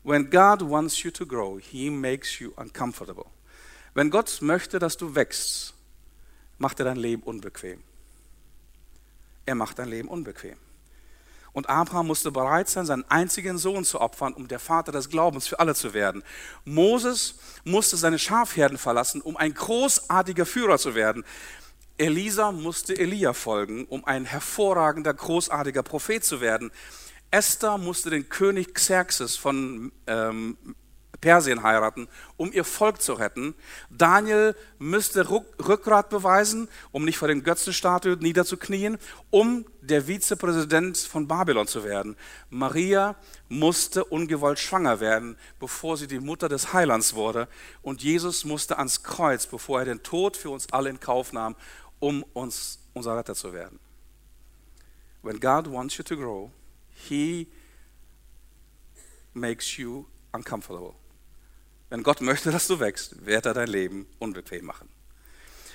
When 0.03 0.29
God 0.29 0.61
wants 0.61 1.03
you 1.03 1.11
to 1.11 1.25
grow, 1.25 1.57
he 1.59 1.89
makes 1.89 2.39
you 2.39 2.51
uncomfortable. 2.57 3.25
Wenn 3.93 4.09
Gott 4.09 4.39
möchte, 4.41 4.79
dass 4.79 4.97
du 4.97 5.15
wächst, 5.15 5.73
macht 6.57 6.79
er 6.79 6.85
dein 6.85 6.97
Leben 6.97 7.23
unbequem. 7.23 7.81
Er 9.45 9.55
macht 9.55 9.79
dein 9.79 9.89
Leben 9.89 10.07
unbequem. 10.07 10.57
Und 11.55 11.69
Abraham 11.69 12.07
musste 12.07 12.31
bereit 12.31 12.67
sein, 12.67 12.85
seinen 12.85 13.09
einzigen 13.09 13.57
Sohn 13.57 13.85
zu 13.85 14.01
opfern, 14.01 14.33
um 14.33 14.49
der 14.49 14.59
Vater 14.59 14.91
des 14.91 15.09
Glaubens 15.09 15.47
für 15.47 15.57
alle 15.57 15.73
zu 15.73 15.93
werden. 15.93 16.21
Moses 16.65 17.35
musste 17.63 17.95
seine 17.95 18.19
Schafherden 18.19 18.77
verlassen, 18.77 19.21
um 19.21 19.37
ein 19.37 19.53
großartiger 19.53 20.45
Führer 20.45 20.77
zu 20.77 20.95
werden. 20.95 21.23
Elisa 21.97 22.51
musste 22.51 22.97
Elia 22.97 23.31
folgen, 23.31 23.85
um 23.85 24.03
ein 24.03 24.25
hervorragender, 24.25 25.13
großartiger 25.13 25.81
Prophet 25.81 26.25
zu 26.25 26.41
werden. 26.41 26.71
Esther 27.31 27.77
musste 27.77 28.09
den 28.09 28.27
König 28.27 28.73
Xerxes 28.73 29.37
von 29.37 29.93
ähm, 30.07 30.57
Persien 31.25 31.63
heiraten, 31.63 32.07
um 32.37 32.53
ihr 32.53 32.63
Volk 32.63 33.01
zu 33.01 33.13
retten. 33.13 33.55
Daniel 33.89 34.55
müsste 34.77 35.27
Rückgrat 35.27 36.11
beweisen, 36.11 36.69
um 36.91 37.03
nicht 37.03 37.17
vor 37.17 37.27
den 37.27 37.41
Götzenstatuen 37.41 38.19
niederzuknien, 38.19 38.99
um 39.31 39.65
der 39.81 40.05
Vizepräsident 40.05 40.99
von 40.99 41.27
Babylon 41.27 41.65
zu 41.65 41.83
werden. 41.83 42.15
Maria 42.51 43.15
musste 43.49 44.05
ungewollt 44.05 44.59
schwanger 44.59 44.99
werden, 44.99 45.35
bevor 45.59 45.97
sie 45.97 46.05
die 46.05 46.19
Mutter 46.19 46.47
des 46.47 46.73
Heilands 46.73 47.15
wurde. 47.15 47.47
Und 47.81 48.03
Jesus 48.03 48.45
musste 48.45 48.77
ans 48.77 49.01
Kreuz, 49.01 49.47
bevor 49.47 49.79
er 49.79 49.85
den 49.85 50.03
Tod 50.03 50.37
für 50.37 50.51
uns 50.51 50.71
alle 50.71 50.91
in 50.91 50.99
Kauf 50.99 51.33
nahm, 51.33 51.55
um 51.99 52.21
uns 52.33 52.77
unser 52.93 53.17
Retter 53.17 53.33
zu 53.33 53.51
werden. 53.51 53.79
When 55.23 55.39
God 55.39 55.71
wants 55.71 55.97
you 55.97 56.03
to 56.03 56.15
grow, 56.15 56.51
He 56.93 57.47
makes 59.33 59.75
you 59.77 60.05
uncomfortable. 60.31 60.93
Wenn 61.89 62.03
Gott 62.03 62.21
möchte, 62.21 62.51
dass 62.51 62.67
du 62.67 62.79
wächst, 62.79 63.25
wird 63.25 63.45
er 63.45 63.53
dein 63.53 63.67
Leben 63.67 64.07
unbequem 64.19 64.65
machen. 64.65 64.89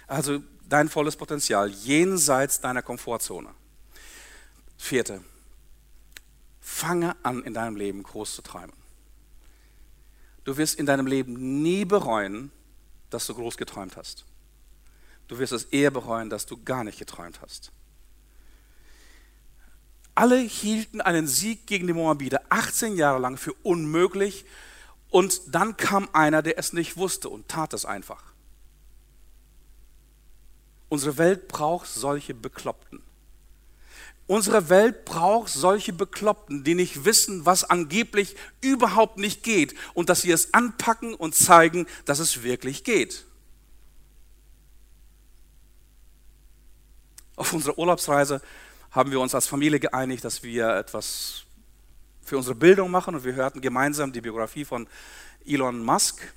Also 0.07 0.43
dein 0.69 0.89
volles 0.89 1.17
Potenzial 1.17 1.71
jenseits 1.71 2.61
deiner 2.61 2.83
Komfortzone. 2.83 3.51
Vierte, 4.77 5.23
fange 6.61 7.17
an, 7.25 7.45
in 7.45 7.55
deinem 7.55 7.77
Leben 7.77 8.03
groß 8.03 8.35
zu 8.35 8.43
träumen. 8.43 8.73
Du 10.45 10.57
wirst 10.57 10.79
in 10.79 10.87
deinem 10.87 11.07
Leben 11.07 11.63
nie 11.63 11.85
bereuen, 11.85 12.51
dass 13.11 13.27
du 13.27 13.35
groß 13.35 13.57
geträumt 13.57 13.97
hast. 13.97 14.25
Du 15.29 15.39
wirst 15.39 15.53
es 15.53 15.65
eher 15.65 15.91
bereuen, 15.91 16.31
dass 16.31 16.47
du 16.47 16.63
gar 16.63 16.83
nicht 16.83 16.99
geträumt 16.99 17.41
hast. 17.41 17.71
Alle 20.15 20.39
hielten 20.39 21.01
einen 21.01 21.27
Sieg 21.27 21.67
gegen 21.67 21.87
die 21.87 21.93
Moabiter 21.93 22.41
18 22.49 22.97
Jahre 22.97 23.21
lang 23.21 23.37
für 23.37 23.53
unmöglich 23.63 24.45
und 25.11 25.55
dann 25.55 25.77
kam 25.77 26.09
einer, 26.13 26.43
der 26.43 26.59
es 26.59 26.73
nicht 26.73 26.97
wusste 26.97 27.29
und 27.29 27.49
tat 27.49 27.75
es 27.75 27.85
einfach. 27.85 28.23
Unsere 30.89 31.19
Welt 31.19 31.49
braucht 31.49 31.89
solche 31.89 32.35
Bekloppten. 32.35 33.03
Unsere 34.27 34.69
Welt 34.69 35.05
braucht 35.05 35.49
solche 35.53 35.93
Bekloppten, 35.93 36.63
die 36.63 36.77
nicht 36.77 37.05
wissen, 37.05 37.47
was 37.47 37.65
angeblich 37.65 38.37
überhaupt 38.61 39.19
nicht 39.19 39.43
geht 39.43 39.75
und 39.93 40.09
dass 40.09 40.23
sie 40.23 40.31
es 40.31 40.55
anpacken 40.55 41.15
und 41.15 41.35
zeigen, 41.35 41.87
dass 42.05 42.21
es 42.21 42.45
wirklich 42.45 42.85
geht. 42.85 43.25
Auf 47.35 47.53
unserer 47.53 47.77
Urlaubsreise 47.77 48.41
haben 48.93 49.11
wir 49.11 49.19
uns 49.19 49.35
als 49.35 49.49
Familie 49.49 49.81
geeinigt, 49.81 50.25
dass 50.25 50.45
wir 50.45 50.77
etwas 50.77 51.45
für 52.31 52.37
unsere 52.37 52.55
Bildung 52.55 52.93
machen 52.93 53.17
und 53.17 53.25
wir 53.25 53.35
hörten 53.35 53.61
gemeinsam 53.61 54.13
die 54.13 54.21
Biografie 54.21 54.65
von 54.65 54.87
Elon 55.45 55.85
Musk, 55.85 56.33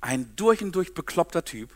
ein 0.00 0.30
durch 0.36 0.62
und 0.62 0.76
durch 0.76 0.94
bekloppter 0.94 1.44
Typ, 1.44 1.70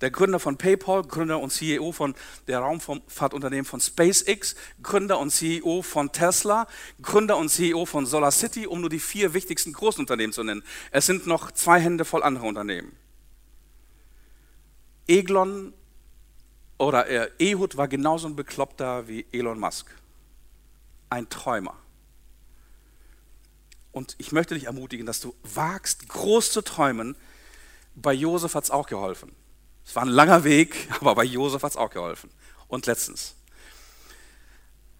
der 0.00 0.12
Gründer 0.12 0.38
von 0.38 0.56
PayPal, 0.56 1.02
Gründer 1.02 1.40
und 1.40 1.50
CEO 1.50 1.90
von 1.90 2.14
der 2.46 2.60
Raumfahrtunternehmen 2.60 3.64
von 3.64 3.80
SpaceX, 3.80 4.54
Gründer 4.80 5.18
und 5.18 5.30
CEO 5.30 5.82
von 5.82 6.12
Tesla, 6.12 6.68
Gründer 7.02 7.36
und 7.36 7.48
CEO 7.48 7.84
von 7.84 8.06
SolarCity, 8.06 8.68
um 8.68 8.80
nur 8.80 8.90
die 8.90 9.00
vier 9.00 9.34
wichtigsten 9.34 9.72
Großunternehmen 9.72 10.32
zu 10.32 10.44
nennen. 10.44 10.62
Es 10.92 11.06
sind 11.06 11.26
noch 11.26 11.50
zwei 11.50 11.80
Hände 11.80 12.04
voll 12.04 12.22
andere 12.22 12.46
Unternehmen. 12.46 12.92
Eglon 15.08 15.74
oder 16.78 17.08
äh, 17.08 17.28
Ehud 17.40 17.76
war 17.76 17.88
genauso 17.88 18.28
ein 18.28 18.36
Bekloppter 18.36 19.08
wie 19.08 19.26
Elon 19.32 19.58
Musk. 19.58 19.90
Ein 21.10 21.28
Träumer 21.28 21.74
Und 23.94 24.16
ich 24.18 24.32
möchte 24.32 24.54
dich 24.54 24.64
ermutigen, 24.64 25.06
dass 25.06 25.20
du 25.20 25.34
wagst, 25.44 26.08
groß 26.08 26.50
zu 26.50 26.62
träumen. 26.62 27.16
Bei 27.94 28.12
Josef 28.12 28.56
hat 28.56 28.64
es 28.64 28.70
auch 28.72 28.88
geholfen. 28.88 29.32
Es 29.86 29.94
war 29.94 30.02
ein 30.02 30.08
langer 30.08 30.42
Weg, 30.42 30.74
aber 31.00 31.14
bei 31.14 31.22
Josef 31.22 31.62
hat 31.62 31.70
es 31.70 31.76
auch 31.76 31.90
geholfen. 31.90 32.28
Und 32.66 32.86
letztens, 32.86 33.36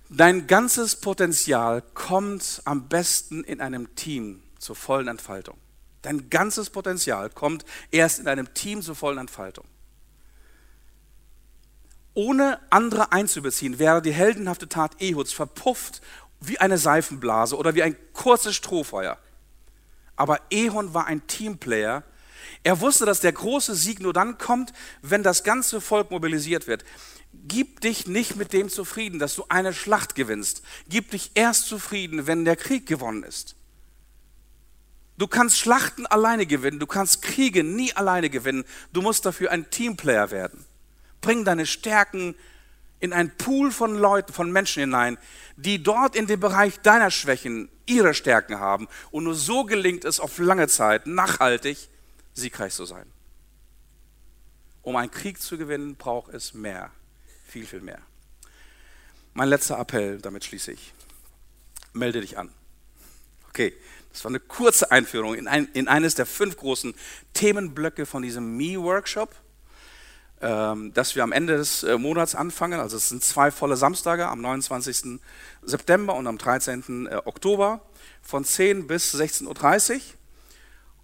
dein 0.09 0.47
ganzes 0.47 0.95
Potenzial 0.95 1.83
kommt 1.83 2.63
am 2.65 2.89
besten 2.89 3.43
in 3.43 3.61
einem 3.61 3.97
Team 3.97 4.45
zur 4.61 4.77
vollen 4.77 5.09
Entfaltung. 5.09 5.59
Dein 6.03 6.31
ganzes 6.31 6.71
Potenzial 6.71 7.31
kommt 7.31 7.65
erst 7.91 8.21
in 8.21 8.29
einem 8.29 8.55
Team 8.55 8.81
zur 8.81 8.95
vollen 8.95 9.19
Entfaltung. 9.19 9.65
Ohne 12.13 12.61
andere 12.71 13.11
einzubeziehen, 13.11 13.81
wäre 13.81 14.01
die 14.01 14.13
heldenhafte 14.13 14.69
Tat 14.69 15.03
Ehuds 15.03 15.33
verpufft 15.33 16.01
wie 16.47 16.59
eine 16.59 16.79
Seifenblase 16.79 17.57
oder 17.57 17.75
wie 17.75 17.83
ein 17.83 17.97
kurzes 18.13 18.55
Strohfeuer. 18.55 19.19
Aber 20.17 20.41
Ehon 20.51 20.95
war 20.95 21.07
ein 21.07 21.27
Teamplayer. 21.27 22.05
Er 22.63 22.81
wusste, 22.81 23.05
dass 23.05 23.21
der 23.21 23.33
große 23.33 23.75
Sieg 23.75 24.01
nur 24.01 24.13
dann 24.13 24.39
kommt, 24.39 24.73
wenn 25.03 25.23
das 25.23 25.45
ganze 25.45 25.81
Volk 25.81 26.11
mobilisiert 26.11 26.67
wird. 26.67 26.85
Gib 27.47 27.81
dich 27.81 28.07
nicht 28.07 28.37
mit 28.37 28.53
dem 28.53 28.69
zufrieden, 28.69 29.19
dass 29.19 29.35
du 29.35 29.45
eine 29.49 29.73
Schlacht 29.73 30.15
gewinnst. 30.15 30.63
Gib 30.89 31.11
dich 31.11 31.33
erst 31.35 31.67
zufrieden, 31.67 32.27
wenn 32.27 32.45
der 32.45 32.57
Krieg 32.57 32.87
gewonnen 32.87 33.25
ist. 33.25 33.57
Du 35.17 35.27
kannst 35.29 35.59
Schlachten 35.59 36.07
alleine 36.07 36.47
gewinnen, 36.47 36.81
du 36.81 36.87
kannst 36.87 37.23
Kriege 37.23 37.63
nie 37.63 37.93
alleine 37.93 38.31
gewinnen. 38.31 38.65
Du 38.93 39.01
musst 39.03 39.27
dafür 39.27 39.51
ein 39.51 39.71
Teamplayer 39.71 40.31
werden. 40.31 40.65
Bring 41.21 41.45
deine 41.45 41.67
Stärken 41.67 42.35
in 43.05 43.13
einen 43.13 43.37
Pool 43.37 43.71
von 43.71 43.97
Leuten, 43.97 44.33
von 44.33 44.51
Menschen 44.51 44.81
hinein, 44.81 45.19
die 45.57 45.83
dort 45.83 46.17
in 46.17 46.27
dem 46.27 46.41
Bereich 46.41 46.81
deiner 46.81 47.11
Schwächen 47.11 47.69
ihre 47.87 48.15
Stärken 48.15 48.59
haben. 48.59 48.89
Und 49.11 49.25
nur 49.25 49.35
so 49.35 49.65
gelingt 49.65 50.05
es 50.05 50.21
auf 50.21 50.39
lange 50.39 50.69
Zeit, 50.69 51.07
nachhaltig 51.07 51.91
siegreich 52.33 52.73
zu 52.73 52.87
sein. 52.87 53.07
Um 54.83 54.97
einen 54.97 55.11
Krieg 55.11 55.41
zu 55.41 55.59
gewinnen, 55.59 55.97
braucht 55.97 56.33
es 56.33 56.55
mehr, 56.55 56.91
viel, 57.47 57.67
viel 57.67 57.81
mehr. 57.81 58.01
Mein 59.35 59.49
letzter 59.49 59.79
Appell, 59.79 60.19
damit 60.19 60.45
schließe 60.45 60.73
ich. 60.73 60.95
Melde 61.93 62.23
dich 62.23 62.39
an. 62.39 62.51
Okay, 63.51 63.75
das 64.13 64.25
war 64.25 64.31
eine 64.31 64.41
kurze 64.41 64.91
Einführung 64.91 65.35
in, 65.35 65.47
ein, 65.47 65.69
in 65.75 65.89
eines 65.89 66.15
der 66.15 66.25
fünf 66.27 66.57
großen 66.57 66.95
Themenblöcke 67.35 68.07
von 68.07 68.23
diesem 68.23 68.57
Me-Workshop. 68.57 69.35
Ähm, 70.41 70.93
dass 70.93 71.15
wir 71.15 71.23
am 71.23 71.33
Ende 71.33 71.57
des 71.57 71.85
äh, 71.85 71.97
Monats 71.97 72.35
anfangen. 72.35 72.81
Also 72.81 72.97
es 72.97 73.09
sind 73.09 73.23
zwei 73.23 73.51
volle 73.51 73.77
Samstage 73.77 74.29
am 74.29 74.41
29. 74.41 75.21
September 75.63 76.15
und 76.15 76.27
am 76.27 76.39
13. 76.39 77.07
Äh, 77.07 77.17
Oktober 77.25 77.81
von 78.21 78.45
10 78.45 78.87
bis 78.87 79.15
16.30 79.15 79.95
Uhr. 79.95 80.01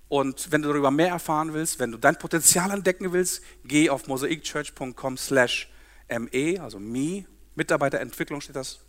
Und 0.09 0.51
wenn 0.51 0.63
du 0.63 0.69
darüber 0.69 0.91
mehr 0.91 1.11
erfahren 1.11 1.55
willst, 1.55 1.79
wenn 1.79 1.93
du 1.93 1.99
dein 1.99 2.19
Potenzial 2.19 2.73
entdecken 2.73 3.13
willst, 3.13 3.43
geh 3.65 3.89
auf 3.89 4.09
mosaikchurch.com 4.09 5.17
slash 5.17 5.71
me, 6.09 6.61
also 6.61 6.81
me, 6.81 7.25
Mitarbeiterentwicklung 7.55 8.41
steht 8.41 8.57
das, 8.57 8.81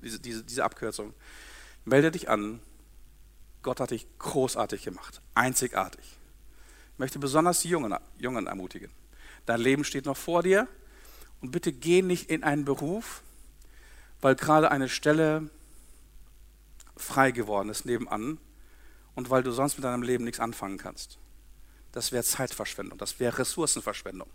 diese, 0.00 0.20
diese, 0.20 0.44
diese 0.44 0.64
Abkürzung. 0.64 1.12
Melde 1.84 2.12
dich 2.12 2.28
an. 2.28 2.60
Gott 3.62 3.80
hat 3.80 3.90
dich 3.90 4.06
großartig 4.18 4.84
gemacht, 4.84 5.20
einzigartig. 5.34 6.04
Ich 6.92 6.98
möchte 6.98 7.18
besonders 7.18 7.60
die 7.60 7.68
Jungen, 7.68 7.94
Jungen 8.18 8.46
ermutigen. 8.46 8.90
Dein 9.46 9.60
Leben 9.60 9.84
steht 9.84 10.06
noch 10.06 10.16
vor 10.16 10.42
dir. 10.42 10.68
Und 11.40 11.52
bitte 11.52 11.72
geh 11.72 12.02
nicht 12.02 12.30
in 12.30 12.44
einen 12.44 12.64
Beruf, 12.64 13.22
weil 14.20 14.34
gerade 14.34 14.70
eine 14.70 14.88
Stelle 14.88 15.48
frei 16.96 17.30
geworden 17.30 17.70
ist 17.70 17.86
nebenan 17.86 18.38
und 19.14 19.30
weil 19.30 19.42
du 19.42 19.50
sonst 19.50 19.76
mit 19.76 19.84
deinem 19.84 20.02
Leben 20.02 20.24
nichts 20.24 20.40
anfangen 20.40 20.76
kannst. 20.76 21.18
Das 21.92 22.12
wäre 22.12 22.22
Zeitverschwendung, 22.22 22.98
das 22.98 23.18
wäre 23.18 23.38
Ressourcenverschwendung. 23.38 24.28